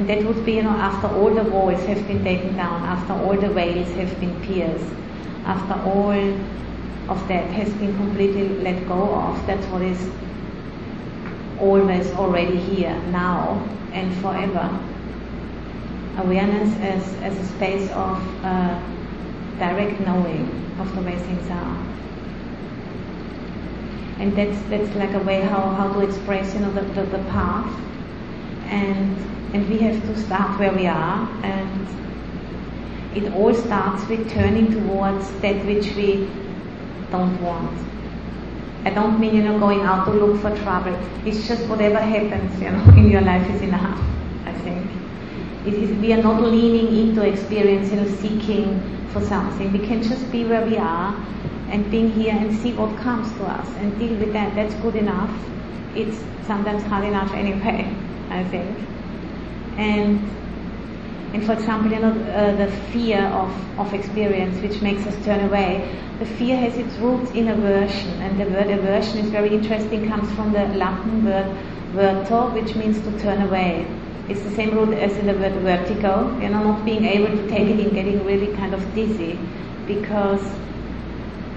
And 0.00 0.08
that 0.08 0.24
would 0.24 0.46
be, 0.46 0.54
you 0.54 0.62
know, 0.62 0.70
after 0.70 1.08
all 1.08 1.28
the 1.28 1.42
walls 1.42 1.84
have 1.84 2.06
been 2.06 2.24
taken 2.24 2.56
down, 2.56 2.84
after 2.84 3.12
all 3.12 3.36
the 3.36 3.50
veils 3.50 3.86
have 3.96 4.18
been 4.18 4.34
pierced, 4.40 4.90
after 5.44 5.74
all 5.74 6.10
of 7.10 7.28
that 7.28 7.44
has 7.50 7.68
been 7.74 7.94
completely 7.98 8.48
let 8.60 8.88
go 8.88 9.14
of, 9.14 9.46
that's 9.46 9.66
what 9.66 9.82
is 9.82 10.00
always 11.60 12.10
already 12.12 12.56
here, 12.56 12.96
now 13.08 13.62
and 13.92 14.16
forever. 14.22 14.70
Awareness 16.16 16.74
as, 16.78 17.14
as 17.22 17.36
a 17.36 17.44
space 17.56 17.90
of 17.90 18.16
uh, 18.42 18.80
direct 19.58 20.00
knowing 20.00 20.48
of 20.78 20.94
the 20.94 21.02
way 21.02 21.18
things 21.18 21.50
are. 21.50 21.76
And 24.18 24.34
that's, 24.34 24.58
that's 24.70 24.96
like 24.96 25.12
a 25.12 25.22
way 25.24 25.42
how, 25.42 25.60
how 25.74 25.92
to 25.92 26.00
express, 26.00 26.54
you 26.54 26.60
know, 26.60 26.72
the, 26.72 26.80
the, 26.94 27.02
the 27.02 27.22
path. 27.24 27.78
And 28.64 29.39
and 29.52 29.68
we 29.68 29.78
have 29.78 30.00
to 30.02 30.16
start 30.22 30.58
where 30.58 30.72
we 30.72 30.86
are 30.86 31.28
and 31.44 31.88
it 33.14 33.32
all 33.34 33.52
starts 33.52 34.06
with 34.08 34.30
turning 34.30 34.70
towards 34.72 35.30
that 35.40 35.64
which 35.66 35.86
we 35.96 36.28
don't 37.10 37.40
want. 37.42 37.76
I 38.84 38.90
don't 38.90 39.18
mean, 39.18 39.34
you 39.34 39.42
know, 39.42 39.58
going 39.58 39.80
out 39.80 40.04
to 40.06 40.12
look 40.12 40.40
for 40.40 40.56
trouble. 40.62 40.94
It's 41.26 41.46
just 41.48 41.66
whatever 41.68 41.98
happens, 41.98 42.60
you 42.62 42.70
know, 42.70 42.84
in 42.96 43.10
your 43.10 43.20
life 43.20 43.48
is 43.50 43.62
enough, 43.62 44.00
I 44.46 44.52
think. 44.62 44.86
It 45.66 45.74
is, 45.74 45.90
we 45.98 46.12
are 46.12 46.22
not 46.22 46.40
leaning 46.42 46.96
into 46.96 47.22
experience, 47.22 47.90
you 47.90 47.96
know, 47.96 48.08
seeking 48.08 48.80
for 49.12 49.20
something. 49.20 49.72
We 49.72 49.80
can 49.80 50.02
just 50.02 50.30
be 50.30 50.44
where 50.44 50.64
we 50.64 50.78
are 50.78 51.14
and 51.70 51.90
being 51.90 52.10
here 52.12 52.34
and 52.34 52.56
see 52.60 52.72
what 52.72 52.96
comes 52.98 53.30
to 53.38 53.44
us 53.44 53.68
and 53.78 53.98
deal 53.98 54.14
with 54.14 54.32
that. 54.32 54.54
That's 54.54 54.74
good 54.76 54.94
enough. 54.94 55.30
It's 55.94 56.16
sometimes 56.46 56.82
hard 56.84 57.04
enough 57.04 57.32
anyway, 57.34 57.92
I 58.30 58.44
think. 58.44 58.89
And, 59.80 60.20
and 61.32 61.42
for 61.46 61.54
example, 61.54 61.90
you 61.90 62.00
know, 62.00 62.12
uh, 62.12 62.54
the 62.56 62.70
fear 62.92 63.22
of, 63.28 63.50
of 63.78 63.94
experience 63.94 64.60
which 64.60 64.82
makes 64.82 65.06
us 65.06 65.24
turn 65.24 65.40
away, 65.46 65.88
the 66.18 66.26
fear 66.26 66.54
has 66.54 66.76
its 66.76 66.94
roots 66.96 67.30
in 67.30 67.48
aversion, 67.48 68.10
and 68.20 68.38
the 68.38 68.44
word 68.44 68.70
aversion 68.70 69.18
is 69.24 69.30
very 69.30 69.54
interesting, 69.54 70.06
comes 70.06 70.30
from 70.34 70.52
the 70.52 70.66
Latin 70.76 71.24
word 71.24 71.46
verto, 71.94 72.52
which 72.52 72.76
means 72.76 73.00
to 73.00 73.18
turn 73.20 73.40
away. 73.40 73.86
It's 74.28 74.42
the 74.42 74.54
same 74.54 74.72
root 74.74 74.92
as 74.92 75.16
in 75.16 75.26
the 75.26 75.32
word 75.32 75.54
vertigo, 75.62 76.38
you 76.42 76.50
know, 76.50 76.62
not 76.62 76.84
being 76.84 77.06
able 77.06 77.34
to 77.34 77.48
take 77.48 77.68
it 77.68 77.80
in, 77.80 77.94
getting 77.94 78.22
really 78.26 78.54
kind 78.56 78.74
of 78.74 78.94
dizzy, 78.94 79.38
because, 79.86 80.44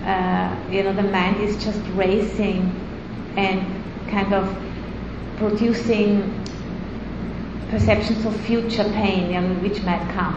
uh, 0.06 0.56
you 0.72 0.82
know, 0.84 0.94
the 0.94 1.04
mind 1.04 1.42
is 1.42 1.62
just 1.62 1.82
racing 1.90 2.72
and 3.36 3.60
kind 4.10 4.34
of 4.34 4.48
producing 5.36 6.40
perceptions 7.74 8.24
of 8.26 8.36
future 8.42 8.84
pain 8.84 9.32
you 9.32 9.42
know, 9.42 9.54
which 9.66 9.82
might 9.84 10.08
come. 10.12 10.36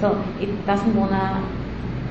So 0.00 0.12
it 0.40 0.66
doesn't 0.66 0.94
wanna 0.96 1.46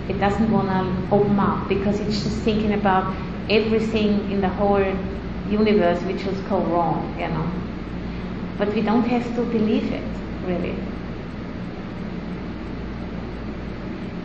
it 0.07 0.19
doesn't 0.19 0.51
wanna 0.51 0.81
open 1.11 1.39
up 1.39 1.67
because 1.67 1.99
it's 1.99 2.23
just 2.23 2.37
thinking 2.49 2.73
about 2.73 3.15
everything 3.49 4.31
in 4.31 4.41
the 4.41 4.49
whole 4.49 4.85
universe 5.49 6.01
which 6.03 6.23
will 6.25 6.41
go 6.49 6.59
wrong, 6.73 7.15
you 7.19 7.27
know. 7.27 7.51
But 8.59 8.73
we 8.75 8.81
don't 8.81 9.05
have 9.05 9.25
to 9.35 9.43
believe 9.43 9.91
it, 9.91 10.03
really. 10.45 10.75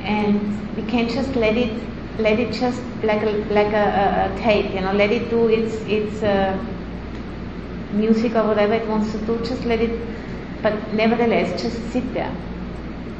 And 0.02 0.76
we 0.76 0.82
can 0.82 1.08
just 1.08 1.34
let 1.36 1.56
it 1.56 1.82
let 2.18 2.38
it 2.38 2.52
just 2.52 2.82
like 3.02 3.22
a 3.22 3.32
like 3.58 3.72
a, 3.72 3.86
a, 4.02 4.34
a 4.34 4.38
tape, 4.38 4.74
you 4.74 4.80
know, 4.80 4.92
let 4.92 5.10
it 5.10 5.30
do 5.30 5.48
its 5.48 5.74
its 5.86 6.22
uh, 6.22 6.58
music 7.92 8.34
or 8.34 8.46
whatever 8.46 8.74
it 8.74 8.86
wants 8.88 9.12
to 9.12 9.18
do, 9.18 9.38
just 9.44 9.64
let 9.64 9.80
it 9.80 9.98
but 10.64 10.94
nevertheless, 10.94 11.60
just 11.60 11.76
sit 11.92 12.14
there 12.14 12.34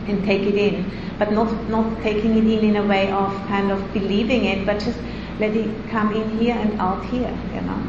and 0.08 0.24
take 0.24 0.42
it 0.42 0.54
in, 0.54 0.90
but 1.18 1.30
not, 1.30 1.52
not 1.68 2.02
taking 2.02 2.38
it 2.38 2.44
in 2.44 2.70
in 2.70 2.76
a 2.76 2.86
way 2.86 3.12
of 3.12 3.30
kind 3.48 3.70
of 3.70 3.92
believing 3.92 4.46
it, 4.46 4.64
but 4.64 4.80
just 4.80 4.98
let 5.38 5.54
it 5.54 5.68
come 5.90 6.14
in 6.14 6.38
here 6.38 6.56
and 6.56 6.80
out 6.80 7.04
here, 7.04 7.36
you 7.54 7.60
know. 7.60 7.82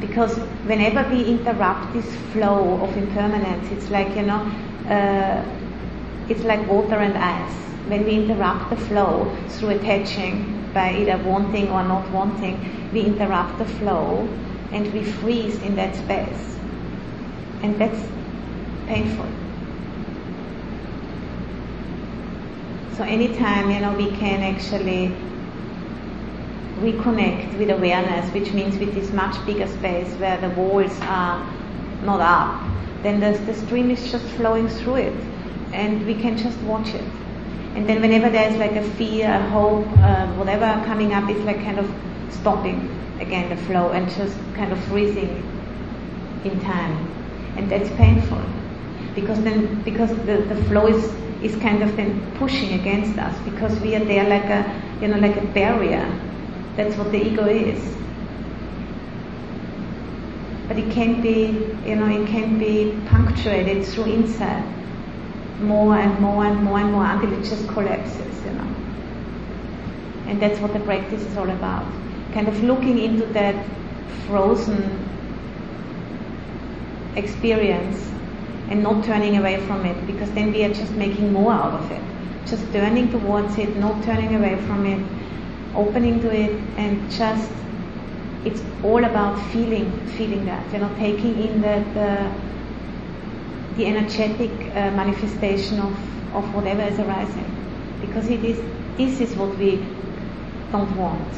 Because 0.00 0.36
whenever 0.66 1.08
we 1.14 1.24
interrupt 1.24 1.92
this 1.92 2.12
flow 2.32 2.80
of 2.82 2.96
impermanence, 2.96 3.70
it's 3.70 3.88
like, 3.90 4.08
you 4.16 4.22
know, 4.22 4.42
uh, 4.88 5.44
it's 6.28 6.42
like 6.42 6.68
water 6.68 6.96
and 6.96 7.16
ice. 7.16 7.54
When 7.86 8.04
we 8.04 8.16
interrupt 8.16 8.70
the 8.70 8.76
flow 8.88 9.32
through 9.50 9.70
attaching 9.78 10.68
by 10.74 10.96
either 10.96 11.22
wanting 11.22 11.68
or 11.68 11.84
not 11.84 12.10
wanting, 12.10 12.58
we 12.92 13.02
interrupt 13.02 13.58
the 13.58 13.66
flow 13.78 14.28
and 14.72 14.92
we 14.92 15.04
freeze 15.04 15.62
in 15.62 15.76
that 15.76 15.94
space. 15.94 16.58
And 17.62 17.78
that's 17.78 18.13
painful. 18.86 19.26
So 22.96 23.02
anytime, 23.02 23.72
you 23.72 23.80
know, 23.80 23.92
we 23.96 24.10
can 24.18 24.40
actually 24.42 25.12
reconnect 26.78 27.58
with 27.58 27.70
awareness, 27.70 28.32
which 28.32 28.52
means 28.52 28.78
with 28.78 28.94
this 28.94 29.12
much 29.12 29.34
bigger 29.46 29.66
space 29.66 30.12
where 30.14 30.40
the 30.40 30.50
walls 30.50 30.96
are 31.02 31.44
not 32.04 32.20
up, 32.20 32.62
then 33.02 33.18
the, 33.18 33.36
the 33.46 33.54
stream 33.54 33.90
is 33.90 34.10
just 34.12 34.24
flowing 34.36 34.68
through 34.68 34.96
it 34.96 35.24
and 35.72 36.06
we 36.06 36.14
can 36.14 36.36
just 36.36 36.58
watch 36.60 36.94
it. 36.94 37.04
And 37.74 37.88
then 37.88 38.00
whenever 38.00 38.30
there's 38.30 38.56
like 38.58 38.76
a 38.76 38.88
fear, 38.90 39.28
a 39.28 39.42
hope, 39.50 39.88
uh, 39.98 40.28
whatever 40.34 40.66
coming 40.86 41.12
up, 41.12 41.28
it's 41.28 41.40
like 41.40 41.64
kind 41.64 41.80
of 41.80 41.92
stopping 42.30 42.88
again 43.18 43.48
the 43.50 43.56
flow 43.64 43.90
and 43.90 44.08
just 44.10 44.36
kind 44.54 44.72
of 44.72 44.78
freezing 44.84 45.42
in 46.44 46.60
time. 46.60 47.10
And 47.56 47.68
that's 47.68 47.88
painful 47.96 48.44
because 49.14 49.42
then 49.42 49.82
because 49.82 50.10
the, 50.26 50.44
the 50.48 50.56
flow 50.64 50.86
is 50.86 51.04
is 51.42 51.54
kind 51.60 51.82
of 51.82 51.94
then 51.96 52.20
pushing 52.36 52.80
against 52.80 53.18
us 53.18 53.36
because 53.44 53.78
we 53.80 53.94
are 53.94 54.04
there 54.04 54.28
like 54.28 54.44
a 54.44 54.82
you 55.00 55.08
know 55.08 55.18
like 55.18 55.36
a 55.36 55.46
barrier. 55.48 56.06
That's 56.76 56.96
what 56.96 57.12
the 57.12 57.18
ego 57.24 57.46
is. 57.46 57.80
But 60.66 60.78
it 60.78 60.90
can 60.90 61.20
be 61.20 61.76
you 61.86 61.96
know 61.96 62.06
it 62.06 62.26
can 62.28 62.58
be 62.58 62.98
punctuated 63.06 63.84
through 63.86 64.06
insight 64.06 64.64
more 65.60 65.96
and 65.96 66.18
more 66.20 66.44
and 66.44 66.62
more 66.64 66.78
and 66.78 66.92
more 66.92 67.04
until 67.04 67.32
it 67.32 67.44
just 67.44 67.68
collapses, 67.68 68.44
you 68.44 68.52
know. 68.52 68.74
And 70.26 70.42
that's 70.42 70.58
what 70.60 70.72
the 70.72 70.80
practice 70.80 71.22
is 71.22 71.36
all 71.36 71.48
about. 71.48 71.86
Kind 72.32 72.48
of 72.48 72.62
looking 72.64 72.98
into 72.98 73.26
that 73.26 73.54
frozen 74.26 74.98
experience 77.16 78.13
and 78.74 78.82
not 78.82 79.04
turning 79.04 79.36
away 79.36 79.64
from 79.68 79.86
it 79.86 79.98
because 80.04 80.28
then 80.32 80.52
we 80.52 80.64
are 80.64 80.74
just 80.74 80.92
making 80.94 81.32
more 81.32 81.52
out 81.52 81.74
of 81.74 81.90
it. 81.92 82.02
Just 82.44 82.64
turning 82.72 83.08
towards 83.08 83.56
it, 83.56 83.76
not 83.76 84.02
turning 84.02 84.34
away 84.34 84.56
from 84.66 84.84
it, 84.84 85.00
opening 85.76 86.20
to 86.22 86.34
it 86.34 86.50
and 86.76 87.08
just 87.10 87.52
it's 88.44 88.62
all 88.82 89.04
about 89.04 89.38
feeling 89.52 89.88
feeling 90.16 90.44
that, 90.46 90.72
you 90.72 90.80
know, 90.80 90.92
taking 90.96 91.40
in 91.40 91.62
that 91.62 91.84
the, 91.94 92.10
the 93.76 93.86
energetic 93.86 94.50
uh, 94.50 94.90
manifestation 95.02 95.78
of, 95.78 95.94
of 96.34 96.52
whatever 96.52 96.82
is 96.82 96.98
arising. 96.98 97.50
Because 98.00 98.28
it 98.28 98.44
is 98.44 98.58
this 98.96 99.20
is 99.20 99.36
what 99.36 99.56
we 99.56 99.76
don't 100.72 100.96
want. 100.96 101.32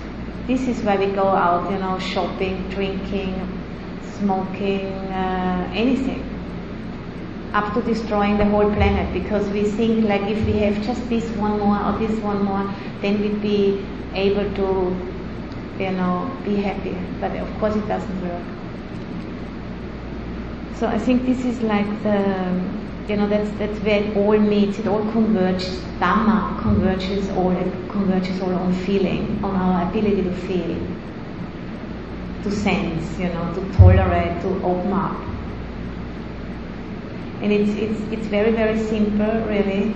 This 0.46 0.68
is 0.68 0.82
where 0.84 0.98
we 0.98 1.06
go 1.06 1.26
out, 1.26 1.70
you 1.70 1.78
know, 1.78 1.98
shopping, 1.98 2.66
drinking, 2.70 3.34
smoking, 4.16 4.86
uh, 5.12 5.70
anything 5.74 6.35
up 7.56 7.72
to 7.72 7.80
destroying 7.82 8.36
the 8.36 8.44
whole 8.44 8.70
planet 8.74 9.10
because 9.14 9.48
we 9.48 9.62
think 9.64 10.04
like 10.04 10.20
if 10.30 10.44
we 10.46 10.52
have 10.58 10.74
just 10.84 11.08
this 11.08 11.24
one 11.36 11.58
more 11.58 11.78
or 11.86 11.98
this 11.98 12.18
one 12.20 12.44
more, 12.44 12.64
then 13.00 13.18
we'd 13.20 13.40
be 13.40 13.82
able 14.12 14.44
to, 14.56 14.66
you 15.82 15.90
know, 15.92 16.30
be 16.44 16.56
happy. 16.56 16.94
But 17.18 17.34
of 17.36 17.48
course 17.58 17.74
it 17.74 17.88
doesn't 17.88 18.20
work. 18.28 18.42
So 20.78 20.86
I 20.86 20.98
think 20.98 21.24
this 21.24 21.46
is 21.46 21.62
like 21.62 21.86
the, 22.02 22.18
you 23.08 23.16
know, 23.16 23.26
that's 23.26 23.50
that's 23.58 23.78
where 23.80 24.02
it 24.02 24.16
all 24.18 24.38
meets. 24.38 24.78
It 24.78 24.86
all 24.86 25.10
converges. 25.12 25.78
Dhamma 26.00 26.60
converges 26.60 27.30
all. 27.30 27.52
It 27.52 27.72
converges 27.88 28.42
all 28.42 28.52
on 28.52 28.74
feeling, 28.84 29.42
on 29.42 29.56
our 29.56 29.88
ability 29.88 30.24
to 30.24 30.34
feel, 30.44 30.76
to 32.42 32.50
sense, 32.50 33.18
you 33.18 33.30
know, 33.30 33.46
to 33.54 33.72
tolerate, 33.78 34.42
to 34.42 34.48
open 34.62 34.92
up 34.92 35.35
and 37.46 37.52
it's, 37.54 37.78
it's, 37.78 38.12
it's 38.12 38.26
very, 38.26 38.50
very 38.50 38.76
simple, 38.76 39.40
really. 39.46 39.94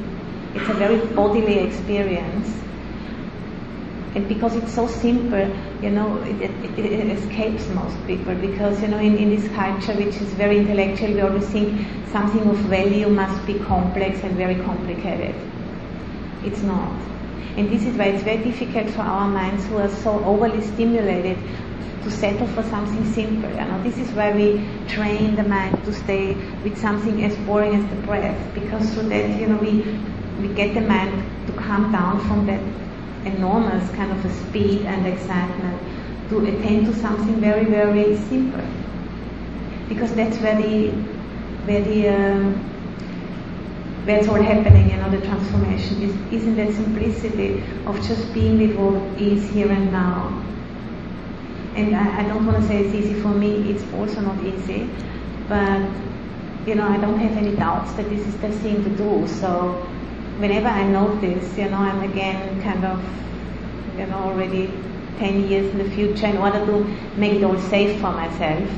It's 0.55 0.69
a 0.71 0.75
very 0.75 1.05
bodily 1.15 1.59
experience. 1.59 2.49
And 4.15 4.29
because 4.29 4.55
it's 4.55 4.73
so 4.73 4.87
simple, 4.87 5.49
you 5.83 5.91
know, 5.91 6.23
it, 6.23 6.43
it, 6.43 6.79
it 6.79 7.19
escapes 7.19 7.67
most 7.71 7.97
people 8.07 8.37
because, 8.37 8.81
you 8.81 8.87
know, 8.87 8.99
in, 8.99 9.17
in 9.17 9.31
this 9.31 9.49
culture 9.53 9.95
which 9.95 10.15
is 10.15 10.33
very 10.35 10.59
intellectual, 10.59 11.13
we 11.13 11.21
always 11.23 11.47
think 11.49 11.87
something 12.13 12.49
of 12.49 12.57
value 12.71 13.09
must 13.09 13.45
be 13.47 13.55
complex 13.55 14.23
and 14.23 14.37
very 14.37 14.55
complicated. 14.63 15.35
It's 16.45 16.63
not. 16.63 16.93
And 17.57 17.71
this 17.71 17.85
is 17.85 17.97
why 17.97 18.07
it's 18.07 18.23
very 18.23 18.43
difficult 18.45 18.91
for 18.91 19.03
our 19.03 19.29
minds 19.29 19.67
who 19.67 19.79
are 19.79 19.89
so 19.89 20.25
overly 20.25 20.63
stimulated 20.63 21.39
to 22.05 22.11
settle 22.11 22.47
for 22.49 22.63
something 22.65 23.05
simple. 23.13 23.51
You 23.51 23.57
know, 23.57 23.83
this 23.83 23.99
is 23.99 24.09
why 24.13 24.33
we 24.33 24.65
train 24.89 25.37
the 25.37 25.43
mind 25.45 25.85
to 25.85 25.93
stay 25.93 26.35
with 26.63 26.79
something 26.79 27.25
as 27.25 27.37
boring 27.47 27.75
as 27.75 27.91
the 27.91 27.97
breath, 28.07 28.55
because 28.55 28.89
through 28.95 29.09
that, 29.11 29.39
you 29.39 29.47
know, 29.47 29.57
we 29.57 29.83
we 30.41 30.55
get 30.55 30.75
the 30.75 30.81
mind 30.81 31.23
to 31.47 31.53
calm 31.53 31.93
down 31.93 32.19
from 32.27 32.47
that 32.47 32.61
enormous 33.27 33.91
kind 33.95 34.11
of 34.11 34.25
a 34.25 34.33
speed 34.47 34.87
and 34.87 35.07
excitement 35.07 35.79
to 36.31 36.39
attend 36.47 36.87
to 36.87 36.95
something 36.95 37.37
very, 37.41 37.65
very 37.67 38.17
simple. 38.17 38.65
Because 39.89 40.15
that's 40.15 40.39
where 40.39 40.57
the 40.61 40.91
where 41.67 41.83
the 41.83 42.09
um, 42.09 42.71
it's 44.09 44.29
all 44.29 44.43
happening, 44.43 44.91
you 44.91 44.97
know, 44.97 45.11
the 45.11 45.25
transformation 45.27 46.03
is, 46.03 46.33
is 46.33 46.47
in 46.47 46.57
that 46.57 46.73
simplicity 46.75 47.63
of 47.87 47.97
just 48.07 48.33
being 48.33 48.59
with 48.59 48.77
what 48.77 49.21
is 49.21 49.49
here 49.51 49.71
and 49.71 49.93
now 49.93 50.41
and 51.75 51.95
I, 51.95 52.21
I 52.21 52.29
don't 52.29 52.47
want 52.47 52.61
to 52.61 52.69
say 52.69 52.85
it's 52.85 52.95
easy 52.95 53.15
for 53.21 53.29
me, 53.29 53.71
it's 53.71 53.85
also 53.95 54.21
not 54.21 54.43
easy, 54.45 54.89
but 55.49 55.81
you 56.67 56.75
know, 56.75 56.87
I 56.87 56.99
don't 56.99 57.19
have 57.19 57.37
any 57.37 57.57
doubts 57.57 57.93
that 57.95 58.09
this 58.11 58.27
is 58.27 58.37
the 58.39 58.51
thing 58.51 58.83
to 58.85 58.91
do. 58.91 59.27
So 59.27 59.73
whenever 60.39 60.69
I 60.69 60.87
notice, 60.87 61.57
you 61.57 61.69
know, 61.71 61.79
I'm 61.79 62.03
again 62.11 62.61
kind 62.63 62.85
of, 62.85 63.03
you 63.99 64.07
know, 64.07 64.19
already 64.19 64.71
10 65.19 65.49
years 65.49 65.73
in 65.73 65.79
the 65.79 65.91
future 65.91 66.27
in 66.27 66.37
order 66.37 66.65
to 66.67 66.85
make 67.17 67.35
it 67.35 67.45
all 67.45 67.59
safe 67.59 68.01
for 68.01 68.13
myself, 68.13 68.69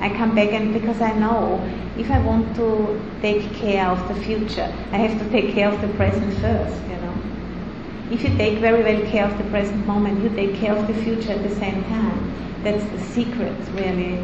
I 0.00 0.08
come 0.10 0.34
back 0.34 0.52
and 0.52 0.72
because 0.72 1.00
I 1.00 1.12
know 1.18 1.60
if 1.98 2.10
I 2.10 2.20
want 2.20 2.54
to 2.56 3.00
take 3.20 3.52
care 3.54 3.86
of 3.86 4.06
the 4.08 4.14
future, 4.22 4.72
I 4.92 4.96
have 4.96 5.18
to 5.20 5.28
take 5.30 5.52
care 5.54 5.68
of 5.68 5.80
the 5.80 5.88
present 5.94 6.32
first, 6.34 6.80
you 6.84 6.96
know. 6.96 7.14
If 8.12 8.22
you 8.22 8.30
take 8.36 8.58
very 8.58 8.82
well 8.82 9.10
care 9.10 9.24
of 9.24 9.36
the 9.36 9.44
present 9.44 9.84
moment, 9.86 10.22
you 10.22 10.28
take 10.30 10.54
care 10.54 10.74
of 10.74 10.86
the 10.86 10.94
future 10.94 11.32
at 11.32 11.42
the 11.42 11.54
same 11.56 11.82
time. 11.84 12.32
That's 12.62 12.84
the 12.84 13.00
secret, 13.00 13.56
really. 13.74 14.22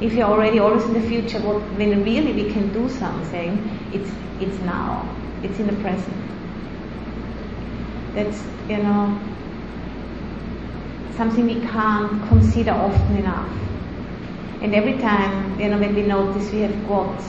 If 0.00 0.12
you're 0.12 0.28
already 0.28 0.60
always 0.60 0.84
in 0.84 0.94
the 0.94 1.08
future, 1.08 1.40
what, 1.40 1.60
when 1.78 2.04
really 2.04 2.32
we 2.32 2.52
can 2.52 2.72
do 2.72 2.88
something, 2.88 3.58
it's, 3.92 4.10
it's 4.40 4.58
now. 4.64 5.08
It's 5.42 5.58
in 5.58 5.66
the 5.66 5.80
present. 5.82 6.16
That's, 8.14 8.42
you 8.68 8.78
know, 8.78 9.18
something 11.16 11.46
we 11.46 11.60
can't 11.60 12.28
consider 12.28 12.70
often 12.70 13.16
enough. 13.16 13.50
And 14.62 14.76
every 14.76 14.96
time, 14.98 15.58
you 15.60 15.68
know, 15.68 15.78
when 15.78 15.94
we 15.94 16.02
notice 16.02 16.50
we 16.52 16.60
have 16.60 16.88
got 16.88 17.20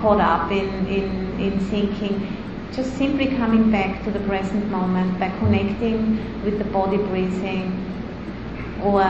caught 0.00 0.18
up 0.18 0.50
in, 0.50 0.86
in, 0.86 1.38
in 1.38 1.60
thinking, 1.66 2.36
just 2.72 2.96
simply 2.96 3.26
coming 3.36 3.70
back 3.70 4.02
to 4.04 4.10
the 4.10 4.20
present 4.20 4.66
moment 4.70 5.20
by 5.20 5.28
connecting 5.40 6.42
with 6.42 6.58
the 6.58 6.64
body 6.64 6.96
breathing 6.96 7.86
or 8.82 9.02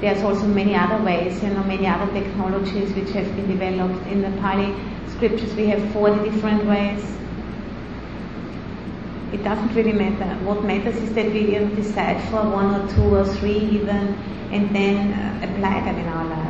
there's 0.00 0.22
also 0.22 0.46
many 0.46 0.74
other 0.74 1.02
ways, 1.02 1.42
you 1.42 1.48
know, 1.48 1.64
many 1.64 1.86
other 1.86 2.12
technologies 2.12 2.92
which 2.92 3.10
have 3.12 3.34
been 3.34 3.48
developed. 3.48 4.06
In 4.08 4.20
the 4.20 4.30
Pali 4.42 4.74
scriptures 5.08 5.54
we 5.54 5.66
have 5.68 5.92
40 5.92 6.30
different 6.30 6.66
ways. 6.66 7.02
It 9.32 9.42
doesn't 9.42 9.74
really 9.74 9.92
matter. 9.92 10.34
What 10.44 10.64
matters 10.64 10.96
is 10.96 11.14
that 11.14 11.32
we 11.32 11.46
decide 11.76 12.22
for 12.30 12.46
one 12.48 12.74
or 12.74 12.94
two 12.94 13.14
or 13.14 13.24
three 13.24 13.58
even 13.58 14.14
and 14.52 14.74
then 14.74 15.12
uh, 15.12 15.50
apply 15.50 15.80
them 15.80 15.98
in 15.98 16.06
our 16.08 16.24
lives. 16.26 16.45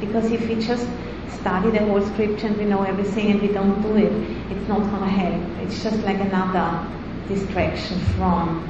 Because 0.00 0.30
if 0.30 0.48
we 0.48 0.54
just 0.56 0.88
study 1.40 1.70
the 1.70 1.84
whole 1.84 2.04
scripture 2.06 2.48
and 2.48 2.56
we 2.56 2.64
know 2.64 2.82
everything 2.82 3.30
and 3.30 3.42
we 3.42 3.48
don't 3.48 3.80
do 3.82 3.96
it, 3.96 4.12
it's 4.52 4.68
not 4.68 4.80
going 4.80 5.02
to 5.02 5.08
help. 5.08 5.42
It's 5.62 5.82
just 5.82 5.98
like 6.04 6.20
another 6.20 6.86
distraction 7.28 7.98
from 8.16 8.66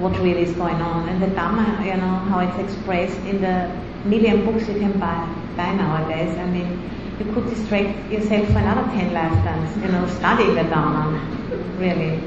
what 0.00 0.16
really 0.18 0.42
is 0.42 0.52
going 0.52 0.76
on. 0.76 1.08
And 1.08 1.22
the 1.22 1.26
Dhamma, 1.28 1.84
you 1.84 1.96
know, 1.96 2.14
how 2.30 2.38
it's 2.40 2.58
expressed 2.58 3.18
in 3.26 3.40
the 3.40 3.70
million 4.04 4.44
books 4.44 4.68
you 4.68 4.78
can 4.78 4.98
buy, 4.98 5.26
buy 5.56 5.74
nowadays. 5.74 6.36
I 6.38 6.46
mean, 6.46 6.90
you 7.18 7.32
could 7.32 7.48
distract 7.50 8.10
yourself 8.10 8.46
for 8.48 8.58
another 8.58 8.88
10 8.92 9.12
lifetimes, 9.12 9.76
you 9.82 9.90
know, 9.90 10.06
studying 10.06 10.54
the 10.54 10.62
Dhamma, 10.62 11.80
really. 11.80 12.20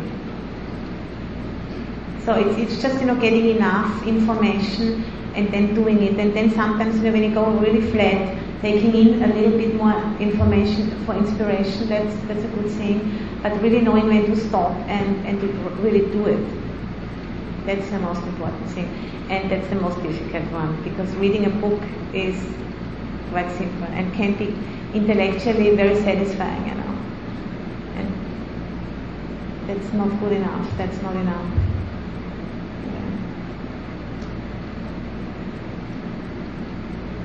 So 2.26 2.34
it's, 2.34 2.74
it's 2.74 2.82
just, 2.82 3.00
you 3.00 3.08
know, 3.08 3.16
getting 3.16 3.48
enough 3.50 4.06
information 4.06 5.04
and 5.36 5.52
then 5.54 5.74
doing 5.74 6.02
it. 6.04 6.20
And 6.20 6.34
then 6.36 6.52
sometimes, 6.52 6.98
you 6.98 7.04
know, 7.04 7.12
when 7.12 7.24
you 7.24 7.34
go 7.34 7.50
really 7.52 7.92
flat, 7.92 8.38
taking 8.62 8.94
in 8.96 9.24
a 9.24 9.34
little 9.34 9.58
bit 9.58 9.76
more 9.76 9.94
information 10.20 11.06
for 11.06 11.16
inspiration, 11.16 11.88
that's, 11.88 12.16
that's 12.28 12.44
a 12.44 12.48
good 12.50 12.70
thing. 12.72 13.40
But 13.42 13.60
really 13.62 13.82
knowing 13.82 14.08
when 14.08 14.26
to 14.28 14.36
stop 14.36 14.72
and, 14.88 15.26
and 15.26 15.40
to 15.42 15.48
really 15.82 16.12
do 16.12 16.26
it. 16.28 16.62
That's 17.66 17.90
the 17.90 18.00
most 18.00 18.24
important 18.24 18.68
thing. 18.70 18.88
And 19.30 19.50
that's 19.50 19.68
the 19.70 19.76
most 19.76 20.02
difficult 20.04 20.52
one 20.52 20.82
because 20.84 21.10
reading 21.16 21.46
a 21.46 21.50
book 21.50 21.82
is 22.14 22.36
quite 23.30 23.50
simple 23.58 23.88
and 23.88 24.14
can 24.14 24.38
be 24.38 24.48
intellectually 24.94 25.76
very 25.76 25.96
satisfying, 25.96 26.68
you 26.68 26.76
know. 26.76 26.98
And 27.96 29.70
that's 29.70 29.94
not 29.94 30.10
good 30.20 30.34
enough. 30.34 30.78
That's 30.78 31.02
not 31.02 31.16
enough. 31.16 31.81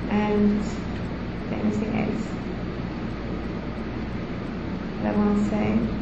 And 0.09 0.61
anything 1.51 1.97
else 1.99 2.23
that 5.01 5.13
I 5.13 5.17
want 5.17 5.43
to 5.43 5.49
say? 5.49 5.97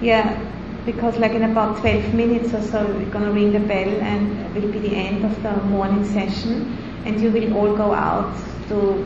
Yeah, 0.00 0.38
because 0.84 1.16
like 1.18 1.32
in 1.32 1.42
about 1.42 1.78
12 1.78 2.14
minutes 2.14 2.54
or 2.54 2.62
so 2.62 2.86
we're 2.86 3.10
going 3.10 3.24
to 3.24 3.32
ring 3.32 3.52
the 3.52 3.60
bell 3.60 3.88
and 3.88 4.56
it 4.56 4.62
will 4.62 4.70
be 4.70 4.78
the 4.78 4.94
end 4.94 5.24
of 5.24 5.42
the 5.42 5.56
morning 5.64 6.04
session 6.04 6.76
and 7.04 7.20
you 7.20 7.30
will 7.30 7.56
all 7.56 7.76
go 7.76 7.92
out 7.92 8.36
to 8.68 9.02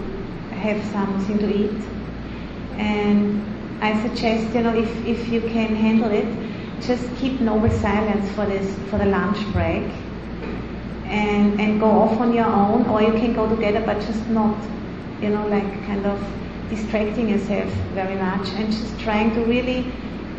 have 0.52 0.84
something 0.92 1.38
to 1.38 1.48
eat. 1.54 1.82
And 2.76 3.42
I 3.80 4.00
suggest, 4.02 4.54
you 4.54 4.62
know, 4.62 4.74
if, 4.76 5.06
if 5.06 5.28
you 5.28 5.40
can 5.40 5.74
handle 5.74 6.10
it, 6.10 6.49
just 6.80 7.04
keep 7.16 7.40
noble 7.40 7.70
silence 7.70 8.30
for 8.34 8.46
this, 8.46 8.74
for 8.90 8.98
the 8.98 9.06
lunch 9.06 9.38
break 9.52 9.84
and, 11.06 11.60
and 11.60 11.80
go 11.80 11.86
off 11.86 12.18
on 12.20 12.32
your 12.32 12.46
own, 12.46 12.86
or 12.86 13.02
you 13.02 13.12
can 13.12 13.32
go 13.34 13.48
together, 13.48 13.82
but 13.84 14.00
just 14.00 14.26
not, 14.28 14.56
you 15.20 15.28
know, 15.28 15.46
like 15.48 15.64
kind 15.86 16.06
of 16.06 16.20
distracting 16.70 17.28
yourself 17.28 17.68
very 17.94 18.16
much 18.16 18.48
and 18.50 18.72
just 18.72 18.98
trying 19.00 19.34
to 19.34 19.44
really 19.44 19.92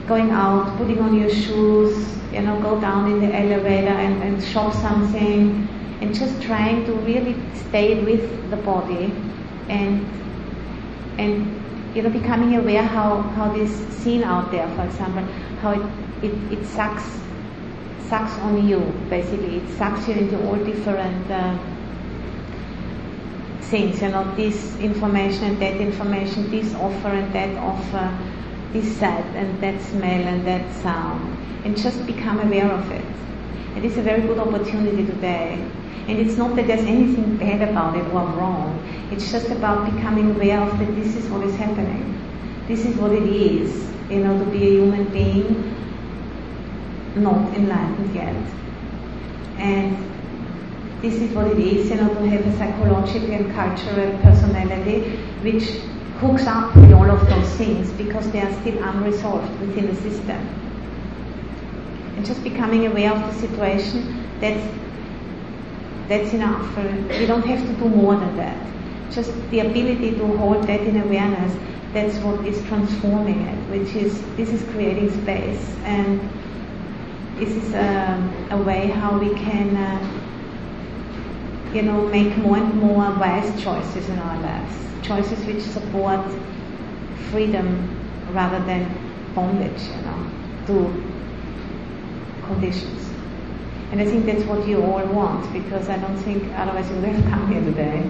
going 0.08 0.32
out, 0.32 0.77
putting 0.77 0.99
on 0.99 1.19
your 1.19 1.30
shoes, 1.30 2.17
you 2.34 2.41
know, 2.41 2.60
go 2.62 2.80
down 2.80 3.12
in 3.12 3.19
the 3.19 3.36
elevator 3.36 3.89
and, 3.89 4.23
and 4.23 4.43
shop 4.43 4.73
something, 4.73 5.67
and 6.01 6.15
just 6.15 6.41
trying 6.41 6.86
to 6.86 6.93
really 6.93 7.36
stay 7.69 8.01
with 8.04 8.49
the 8.49 8.58
body 8.58 9.13
and 9.69 10.06
and 11.19 11.95
you 11.95 12.01
know 12.01 12.10
becoming 12.10 12.56
aware 12.56 12.82
how, 12.84 13.21
how 13.21 13.51
this 13.54 13.71
scene 13.97 14.23
out 14.23 14.51
there, 14.51 14.67
for 14.75 14.84
example, 14.86 15.23
how 15.62 15.71
it, 15.71 16.11
it, 16.21 16.34
it 16.51 16.65
sucks 16.65 17.03
sucks 18.12 18.38
on 18.39 18.67
you, 18.67 18.79
basically. 19.10 19.60
It 19.60 19.77
sucks 19.77 20.05
you 20.05 20.15
into 20.15 20.36
all 20.45 20.57
different 20.57 21.31
uh, 21.31 21.57
things, 23.62 24.01
you 24.01 24.10
know, 24.10 24.36
this 24.36 24.77
information 24.79 25.45
and 25.45 25.62
that 25.62 25.77
information, 25.79 26.51
this 26.51 26.75
offer 26.75 27.07
and 27.07 27.34
that 27.34 27.57
offer, 27.57 28.05
this 28.73 28.97
sight 28.97 29.25
and 29.36 29.57
that 29.63 29.81
smell 29.81 30.27
and 30.27 30.45
that 30.45 30.69
sound, 30.84 31.38
and 31.63 31.77
just 31.77 32.05
become 32.05 32.39
aware 32.41 32.69
of 32.69 32.91
it. 32.91 33.05
It 33.77 33.86
is 33.86 33.97
a 33.97 34.01
very 34.01 34.23
good 34.23 34.39
opportunity 34.39 35.05
today. 35.05 35.65
And 36.10 36.19
it's 36.19 36.36
not 36.36 36.57
that 36.57 36.67
there's 36.67 36.84
anything 36.84 37.38
bad 37.38 37.62
about 37.69 37.95
it 37.95 38.03
or 38.07 38.25
wrong. 38.36 38.77
It's 39.12 39.31
just 39.31 39.49
about 39.51 39.89
becoming 39.89 40.31
aware 40.31 40.60
of 40.60 40.77
that 40.79 40.95
this 40.95 41.15
is 41.15 41.29
what 41.29 41.47
is 41.47 41.55
happening. 41.55 42.19
This 42.67 42.86
is 42.86 42.97
what 42.97 43.13
it 43.13 43.23
is, 43.23 43.89
you 44.10 44.19
know, 44.19 44.38
to 44.38 44.51
be 44.51 44.67
a 44.67 44.71
human 44.71 45.05
being 45.13 45.81
not 47.15 47.54
enlightened 47.56 48.15
yet. 48.15 48.36
And 49.58 49.97
this 51.02 51.15
is 51.15 51.32
what 51.34 51.47
it 51.47 51.60
is, 51.60 51.89
you 51.89 51.95
know, 51.95 52.13
to 52.13 52.30
have 52.30 52.46
a 52.46 52.58
psychological 52.58 53.31
and 53.31 53.52
cultural 53.54 54.17
personality 54.19 55.17
which 55.42 55.63
hooks 56.19 56.46
up 56.46 56.75
with 56.75 56.92
all 56.94 57.10
of 57.10 57.27
those 57.27 57.50
things 57.56 57.92
because 57.94 58.29
they 58.31 58.42
are 58.42 58.54
still 58.62 58.83
unresolved 58.83 59.60
within 59.60 59.88
the 59.88 59.96
system. 59.96 60.38
And 62.15 62.25
just 62.25 62.44
becoming 62.44 62.85
aware 62.85 63.12
of 63.12 63.33
the 63.33 63.48
situation, 63.48 64.27
that's, 64.40 64.63
that's 66.08 66.33
enough. 66.33 66.77
Uh, 66.77 66.83
we 67.10 67.25
don't 67.25 67.46
have 67.46 67.65
to 67.65 67.73
do 67.73 67.90
more 67.90 68.15
than 68.15 68.38
that. 68.38 68.67
Just 69.12 69.33
the 69.50 69.62
ability 69.62 70.12
to 70.12 70.38
hold 70.38 70.67
that 70.67 70.81
in 70.81 71.02
awareness, 71.02 71.52
that's 71.94 72.17
what 72.19 72.46
is 72.46 72.63
transforming 72.67 73.42
it, 73.42 73.58
which 73.69 73.96
is, 73.96 74.21
this 74.38 74.50
is 74.50 74.63
creating 74.71 75.10
space. 75.23 75.75
And 75.83 76.21
this 77.42 77.50
is 77.58 77.73
a, 77.73 78.48
a 78.52 78.58
way 78.62 78.85
how 78.85 79.17
we 79.17 79.33
can, 79.33 79.75
uh, 79.75 80.00
you 81.73 81.81
know, 81.81 82.08
make 82.10 82.37
more 82.37 82.58
and 82.58 82.75
more 82.75 83.10
wise 83.15 83.50
choices 83.63 84.08
in 84.10 84.19
our 84.19 84.39
lives. 84.42 84.75
Choices 85.02 85.44
which 85.48 85.63
support 85.63 86.21
freedom 87.31 87.65
rather 88.31 88.63
than 88.65 88.85
bondage, 89.33 89.81
you 89.81 90.02
know, 90.04 90.29
to 90.67 91.04
conditions. 92.46 93.10
And 93.92 94.00
I 94.00 94.06
think 94.06 94.27
that's 94.27 94.44
what 94.44 94.67
you 94.67 94.83
all 94.83 95.04
want 95.08 95.52
because 95.52 95.89
I 95.89 95.98
don't 95.98 96.17
think 96.17 96.44
otherwise 96.54 96.87
you 96.92 96.96
would 96.98 97.06
have 97.10 97.25
come 97.31 97.52
here 97.52 97.63
today. 97.63 98.08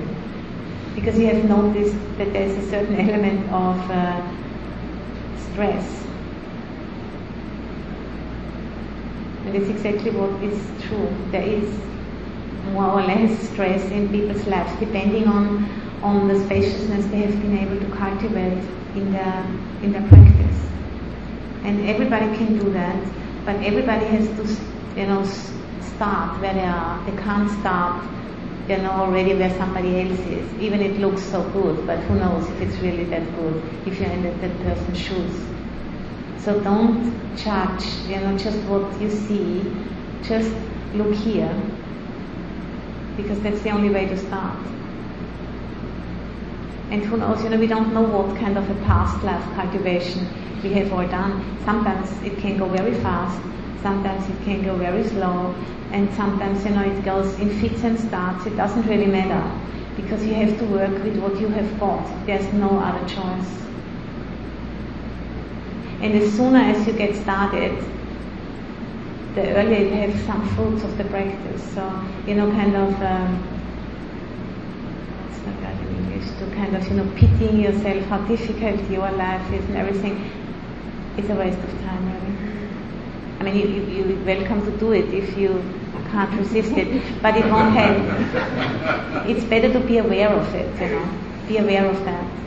Because 0.93 1.17
you 1.17 1.27
have 1.27 1.45
noticed 1.45 1.95
that 2.17 2.33
there's 2.33 2.57
a 2.65 2.69
certain 2.69 2.99
element 3.09 3.49
of 3.49 3.79
uh, 3.91 4.21
stress. 5.51 6.01
It's 9.53 9.69
exactly 9.69 10.11
what 10.11 10.31
is 10.43 10.57
true. 10.87 11.09
There 11.31 11.43
is 11.43 11.67
more 12.73 12.91
or 12.91 13.01
less 13.01 13.49
stress 13.49 13.83
in 13.91 14.09
people's 14.09 14.45
lives 14.47 14.71
depending 14.79 15.27
on, 15.27 15.65
on 16.01 16.27
the 16.27 16.39
spaciousness 16.45 17.05
they 17.07 17.21
have 17.21 17.41
been 17.41 17.57
able 17.57 17.79
to 17.79 17.95
cultivate 17.97 18.63
in 18.95 19.11
their, 19.11 19.45
in 19.83 19.91
their 19.91 20.07
practice. 20.07 20.57
And 21.63 21.87
everybody 21.89 22.35
can 22.37 22.57
do 22.59 22.71
that, 22.73 22.97
but 23.45 23.55
everybody 23.57 24.05
has 24.05 24.27
to, 24.37 24.99
you 24.99 25.07
know, 25.07 25.23
start 25.95 26.39
where 26.41 26.53
they 26.53 26.65
are. 26.65 27.03
They 27.05 27.17
can't 27.21 27.49
start, 27.59 28.03
you 28.69 28.77
know, 28.77 28.91
already 28.91 29.35
where 29.35 29.55
somebody 29.57 30.01
else 30.01 30.19
is. 30.21 30.53
Even 30.59 30.81
it 30.81 30.99
looks 30.99 31.23
so 31.23 31.43
good, 31.51 31.85
but 31.85 31.99
who 31.99 32.15
knows 32.15 32.47
if 32.51 32.61
it's 32.61 32.77
really 32.81 33.03
that 33.05 33.23
good 33.35 33.61
if 33.85 33.99
you're 33.99 34.09
in 34.09 34.23
that, 34.23 34.39
that 34.41 34.57
person's 34.59 34.97
shoes. 34.97 35.60
So 36.43 36.59
don't 36.61 37.35
judge, 37.37 37.85
you 38.07 38.19
know, 38.19 38.37
just 38.37 38.57
what 38.67 38.99
you 38.99 39.09
see. 39.09 39.63
Just 40.23 40.51
look 40.93 41.13
here, 41.13 41.53
because 43.17 43.39
that's 43.41 43.61
the 43.61 43.69
only 43.69 43.89
way 43.89 44.05
to 44.07 44.17
start. 44.17 44.57
And 46.89 47.03
who 47.05 47.17
knows, 47.17 47.43
you 47.43 47.49
know, 47.49 47.57
we 47.57 47.67
don't 47.67 47.93
know 47.93 48.01
what 48.01 48.37
kind 48.37 48.57
of 48.57 48.69
a 48.69 48.75
past 48.85 49.23
life 49.23 49.43
cultivation 49.55 50.27
we 50.61 50.73
have 50.73 50.91
all 50.91 51.07
done. 51.07 51.43
Sometimes 51.63 52.09
it 52.23 52.37
can 52.37 52.57
go 52.57 52.67
very 52.67 52.93
fast, 52.95 53.41
sometimes 53.81 54.27
it 54.29 54.43
can 54.43 54.63
go 54.63 54.75
very 54.75 55.03
slow, 55.07 55.55
and 55.91 56.13
sometimes, 56.15 56.63
you 56.65 56.71
know, 56.71 56.83
it 56.83 57.03
goes 57.03 57.33
in 57.39 57.49
fits 57.59 57.83
and 57.83 57.99
starts. 57.99 58.45
It 58.45 58.55
doesn't 58.55 58.85
really 58.87 59.07
matter 59.07 59.43
because 59.95 60.23
you 60.25 60.33
have 60.35 60.57
to 60.59 60.65
work 60.65 61.03
with 61.03 61.17
what 61.17 61.39
you 61.39 61.47
have 61.47 61.79
got. 61.79 62.25
There's 62.25 62.51
no 62.53 62.79
other 62.79 63.07
choice. 63.07 63.70
And 66.01 66.15
as 66.15 66.33
sooner 66.33 66.57
as 66.57 66.87
you 66.87 66.93
get 66.93 67.15
started, 67.15 67.77
the 69.35 69.55
earlier 69.55 69.81
you 69.85 69.93
have 69.93 70.19
some 70.25 70.47
fruits 70.55 70.83
of 70.83 70.97
the 70.97 71.03
practice. 71.03 71.61
So, 71.75 71.83
you 72.25 72.33
know, 72.33 72.49
kind 72.49 72.75
of, 72.75 72.89
um, 73.03 73.37
what's 75.19 75.37
the 75.45 75.51
word 75.61 75.77
in 75.79 75.95
English? 75.97 76.27
To 76.39 76.55
kind 76.55 76.75
of, 76.75 76.87
you 76.89 76.95
know, 76.95 77.07
pitying 77.15 77.59
yourself, 77.61 78.03
how 78.05 78.17
difficult 78.25 78.89
your 78.89 79.11
life 79.11 79.53
is 79.53 79.63
and 79.65 79.77
everything. 79.77 80.17
It's 81.17 81.29
a 81.29 81.35
waste 81.35 81.59
of 81.59 81.81
time, 81.81 82.03
really. 82.11 82.35
I 83.39 83.43
mean, 83.43 83.55
you, 83.57 83.67
you, 83.67 84.03
you're 84.03 84.25
welcome 84.25 84.65
to 84.65 84.75
do 84.79 84.93
it 84.93 85.05
if 85.13 85.37
you 85.37 85.63
can't 86.09 86.33
resist 86.35 86.71
it, 86.71 87.21
but 87.21 87.37
it 87.37 87.45
won't 87.45 87.73
help. 87.77 89.27
It's 89.29 89.43
better 89.45 89.71
to 89.71 89.79
be 89.79 89.99
aware 89.99 90.29
of 90.29 90.53
it, 90.55 90.81
you 90.81 90.95
know, 90.95 91.09
be 91.47 91.57
aware 91.57 91.85
of 91.85 92.03
that 92.05 92.41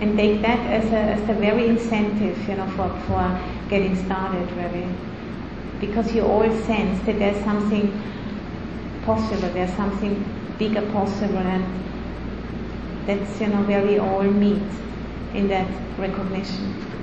and 0.00 0.16
take 0.16 0.40
that 0.42 0.58
as 0.70 0.84
a, 0.92 0.96
as 0.96 1.28
a 1.28 1.34
very 1.34 1.68
incentive, 1.68 2.36
you 2.48 2.56
know, 2.56 2.66
for, 2.70 2.88
for 3.06 3.40
getting 3.68 3.94
started 4.04 4.50
really. 4.52 4.86
Because 5.78 6.12
you 6.14 6.22
all 6.22 6.50
sense 6.64 7.04
that 7.06 7.18
there's 7.18 7.42
something 7.44 7.92
possible, 9.04 9.48
there's 9.50 9.74
something 9.74 10.24
bigger 10.58 10.82
possible 10.92 11.38
and 11.38 11.64
that's, 13.06 13.40
you 13.40 13.48
know, 13.48 13.62
where 13.62 13.84
we 13.84 13.98
all 13.98 14.22
meet 14.22 14.62
in 15.34 15.48
that 15.48 15.68
recognition. 15.98 16.99